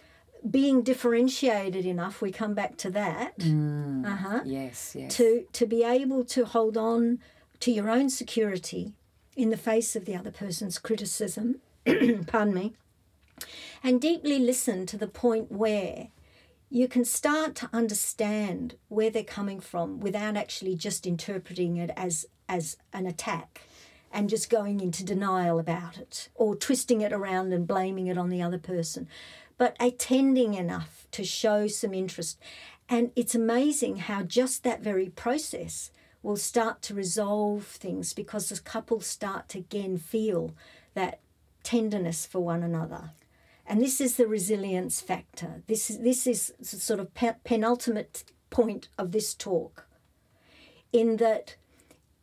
being 0.50 0.84
differentiated 0.84 1.86
enough, 1.86 2.22
we 2.22 2.32
come 2.32 2.54
back 2.54 2.78
to 2.78 2.90
that. 2.92 3.40
Mm, 3.40 4.06
uh-huh, 4.06 4.42
yes, 4.46 4.96
yes. 4.98 5.16
To 5.18 5.46
to 5.52 5.66
be 5.66 5.84
able 5.84 6.24
to 6.26 6.46
hold 6.46 6.78
on 6.78 7.20
to 7.62 7.72
your 7.72 7.90
own 7.90 8.10
security 8.10 8.94
in 9.36 9.50
the 9.50 9.58
face 9.58 9.96
of 9.96 10.06
the 10.06 10.16
other 10.16 10.32
person's 10.32 10.78
criticism. 10.78 11.62
pardon 12.28 12.54
me. 12.54 12.74
And 13.84 14.02
deeply 14.02 14.40
listen 14.40 14.86
to 14.88 14.98
the 14.98 15.08
point 15.08 15.52
where 15.52 16.08
you 16.70 16.88
can 16.88 17.06
start 17.06 17.56
to 17.56 17.70
understand 17.72 18.76
where 18.88 19.10
they're 19.10 19.24
coming 19.24 19.60
from 19.60 20.00
without 20.00 20.36
actually 20.36 20.76
just 20.76 21.06
interpreting 21.06 21.78
it 21.78 21.92
as 21.96 22.26
as 22.48 22.78
an 22.94 23.06
attack 23.06 23.62
and 24.12 24.30
just 24.30 24.50
going 24.50 24.80
into 24.80 25.04
denial 25.04 25.60
about 25.60 25.98
it 25.98 26.30
or 26.36 26.56
twisting 26.56 27.02
it 27.02 27.12
around 27.12 27.52
and 27.52 27.68
blaming 27.68 28.08
it 28.08 28.18
on 28.18 28.30
the 28.30 28.42
other 28.42 28.58
person 28.58 29.08
but 29.58 29.76
attending 29.80 30.54
enough 30.54 31.08
to 31.12 31.24
show 31.24 31.68
some 31.68 31.94
interest 31.94 32.40
and 32.88 33.12
it's 33.16 33.34
amazing 33.34 33.98
how 33.98 34.22
just 34.22 34.64
that 34.64 34.82
very 34.82 35.10
process 35.10 35.92
will 36.22 36.38
start 36.38 36.82
to 36.82 36.94
resolve 36.94 37.66
things 37.66 38.14
because 38.14 38.50
the 38.50 38.60
couples 38.60 39.08
start 39.08 39.50
to 39.50 39.60
again 39.60 39.98
feel 39.98 40.54
that 40.94 41.20
tenderness 41.64 42.26
for 42.26 42.40
one 42.40 42.64
another 42.64 43.12
and 43.68 43.82
this 43.82 44.00
is 44.00 44.16
the 44.16 44.28
resilience 44.28 45.02
factor. 45.02 45.64
This 45.68 45.90
is, 45.90 46.00
this 46.00 46.28
is 46.28 46.54
sort 46.62 47.00
of 47.00 47.14
pe- 47.14 47.36
penultimate 47.44 48.24
point 48.50 48.90
of 48.98 49.12
this 49.12 49.34
talk. 49.34 49.88
In 50.94 51.18
that, 51.18 51.56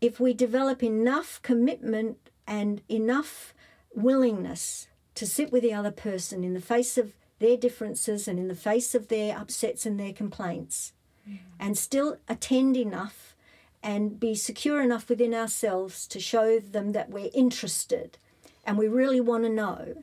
if 0.00 0.20
we 0.20 0.34
develop 0.34 0.82
enough 0.82 1.40
commitment 1.42 2.30
and 2.46 2.80
enough 2.88 3.54
willingness 3.94 4.88
to 5.14 5.26
sit 5.26 5.50
with 5.50 5.62
the 5.62 5.74
other 5.74 5.90
person 5.90 6.44
in 6.44 6.54
the 6.54 6.60
face 6.60 6.96
of 6.96 7.12
their 7.42 7.56
differences 7.56 8.26
and 8.26 8.38
in 8.38 8.48
the 8.48 8.54
face 8.54 8.94
of 8.94 9.08
their 9.08 9.36
upsets 9.36 9.84
and 9.84 10.00
their 10.00 10.12
complaints, 10.12 10.92
mm. 11.28 11.38
and 11.60 11.76
still 11.76 12.16
attend 12.28 12.76
enough 12.76 13.36
and 13.82 14.18
be 14.18 14.34
secure 14.34 14.80
enough 14.80 15.08
within 15.08 15.34
ourselves 15.34 16.06
to 16.06 16.20
show 16.20 16.58
them 16.58 16.92
that 16.92 17.10
we're 17.10 17.30
interested 17.34 18.16
and 18.64 18.78
we 18.78 18.88
really 18.88 19.20
want 19.20 19.42
to 19.44 19.50
know 19.50 19.94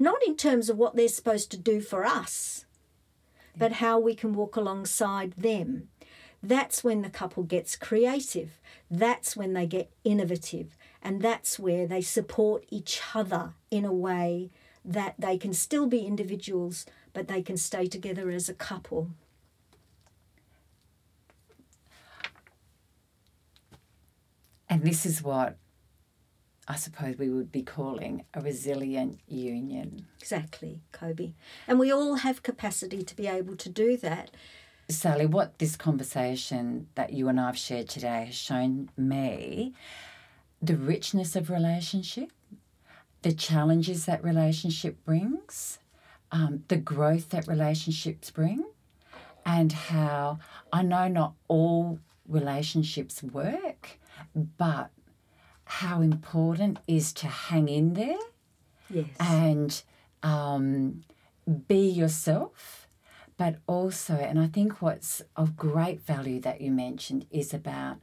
not 0.00 0.18
in 0.26 0.34
terms 0.34 0.70
of 0.70 0.78
what 0.78 0.96
they're 0.96 1.08
supposed 1.08 1.50
to 1.50 1.58
do 1.58 1.80
for 1.80 2.06
us, 2.06 2.64
but 3.56 3.72
how 3.72 3.98
we 3.98 4.14
can 4.14 4.32
walk 4.32 4.56
alongside 4.56 5.32
them. 5.36 5.88
That's 6.42 6.82
when 6.82 7.02
the 7.02 7.10
couple 7.10 7.42
gets 7.42 7.76
creative. 7.76 8.58
That's 8.90 9.36
when 9.36 9.52
they 9.52 9.66
get 9.66 9.90
innovative. 10.02 10.74
And 11.02 11.20
that's 11.20 11.58
where 11.58 11.86
they 11.86 12.00
support 12.00 12.64
each 12.70 13.02
other 13.14 13.52
in 13.70 13.84
a 13.84 13.92
way 13.92 14.50
that 14.84 15.14
they 15.18 15.36
can 15.36 15.52
still 15.52 15.86
be 15.86 16.00
individuals, 16.00 16.86
but 17.12 17.28
they 17.28 17.42
can 17.42 17.56
stay 17.56 17.86
together 17.86 18.30
as 18.30 18.48
a 18.48 18.54
couple. 18.54 19.10
And 24.68 24.84
this 24.84 25.04
is 25.04 25.22
what 25.22 25.58
I 26.70 26.76
suppose 26.76 27.18
we 27.18 27.28
would 27.28 27.50
be 27.50 27.64
calling 27.64 28.24
a 28.32 28.40
resilient 28.40 29.18
union. 29.26 30.06
Exactly, 30.20 30.82
Kobe. 30.92 31.32
And 31.66 31.80
we 31.80 31.92
all 31.92 32.14
have 32.14 32.44
capacity 32.44 33.02
to 33.02 33.16
be 33.16 33.26
able 33.26 33.56
to 33.56 33.68
do 33.68 33.96
that. 33.96 34.30
Sally, 34.88 35.26
what 35.26 35.58
this 35.58 35.74
conversation 35.74 36.86
that 36.94 37.12
you 37.12 37.28
and 37.28 37.40
I 37.40 37.46
have 37.46 37.58
shared 37.58 37.88
today 37.88 38.26
has 38.26 38.36
shown 38.36 38.88
me 38.96 39.74
the 40.62 40.76
richness 40.76 41.34
of 41.34 41.50
relationship, 41.50 42.30
the 43.22 43.32
challenges 43.32 44.06
that 44.06 44.22
relationship 44.24 45.04
brings, 45.04 45.78
um, 46.32 46.64
the 46.68 46.76
growth 46.76 47.30
that 47.30 47.46
relationships 47.46 48.30
bring 48.30 48.64
and 49.44 49.72
how 49.72 50.38
I 50.72 50.82
know 50.82 51.08
not 51.08 51.34
all 51.48 51.98
relationships 52.28 53.22
work, 53.22 53.98
but 54.34 54.90
how 55.64 56.00
important 56.00 56.78
is 56.86 57.12
to 57.14 57.26
hang 57.26 57.68
in 57.68 57.94
there 57.94 58.16
Yes. 58.88 59.06
and 59.20 59.82
um, 60.22 61.04
be 61.68 61.88
yourself, 61.88 62.88
but 63.36 63.56
also, 63.66 64.14
and 64.14 64.38
I 64.38 64.46
think 64.46 64.82
what's 64.82 65.22
of 65.36 65.56
great 65.56 66.00
value 66.00 66.40
that 66.40 66.60
you 66.60 66.70
mentioned 66.72 67.26
is 67.30 67.54
about 67.54 67.98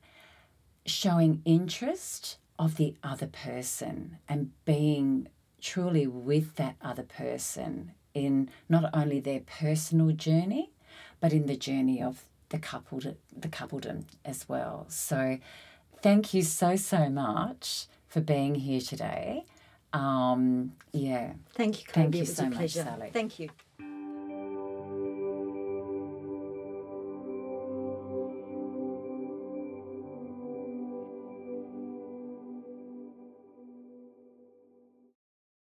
showing 0.85 1.41
interest 1.45 2.37
of 2.59 2.77
the 2.77 2.95
other 3.03 3.27
person 3.27 4.17
and 4.27 4.51
being 4.65 5.27
truly 5.61 6.07
with 6.07 6.55
that 6.55 6.75
other 6.81 7.03
person 7.03 7.91
in 8.13 8.49
not 8.67 8.89
only 8.93 9.19
their 9.19 9.41
personal 9.41 10.11
journey, 10.11 10.71
but 11.19 11.33
in 11.33 11.45
the 11.45 11.55
journey 11.55 12.01
of 12.01 12.25
the 12.49 12.59
couple 12.59 12.99
the 12.99 13.47
coupledom 13.47 14.05
as 14.23 14.47
well. 14.47 14.85
So 14.89 15.39
thank 16.01 16.33
you 16.33 16.41
so 16.41 16.75
so 16.75 17.09
much 17.09 17.87
for 18.07 18.21
being 18.21 18.55
here 18.55 18.81
today. 18.81 19.45
Um, 19.93 20.73
yeah. 20.91 21.33
Thank 21.53 21.79
you. 21.79 21.85
Thank 21.91 22.15
you 22.15 22.25
so 22.25 22.49
much. 22.49 22.71
Sally. 22.71 23.09
Thank 23.11 23.39
you. 23.39 23.49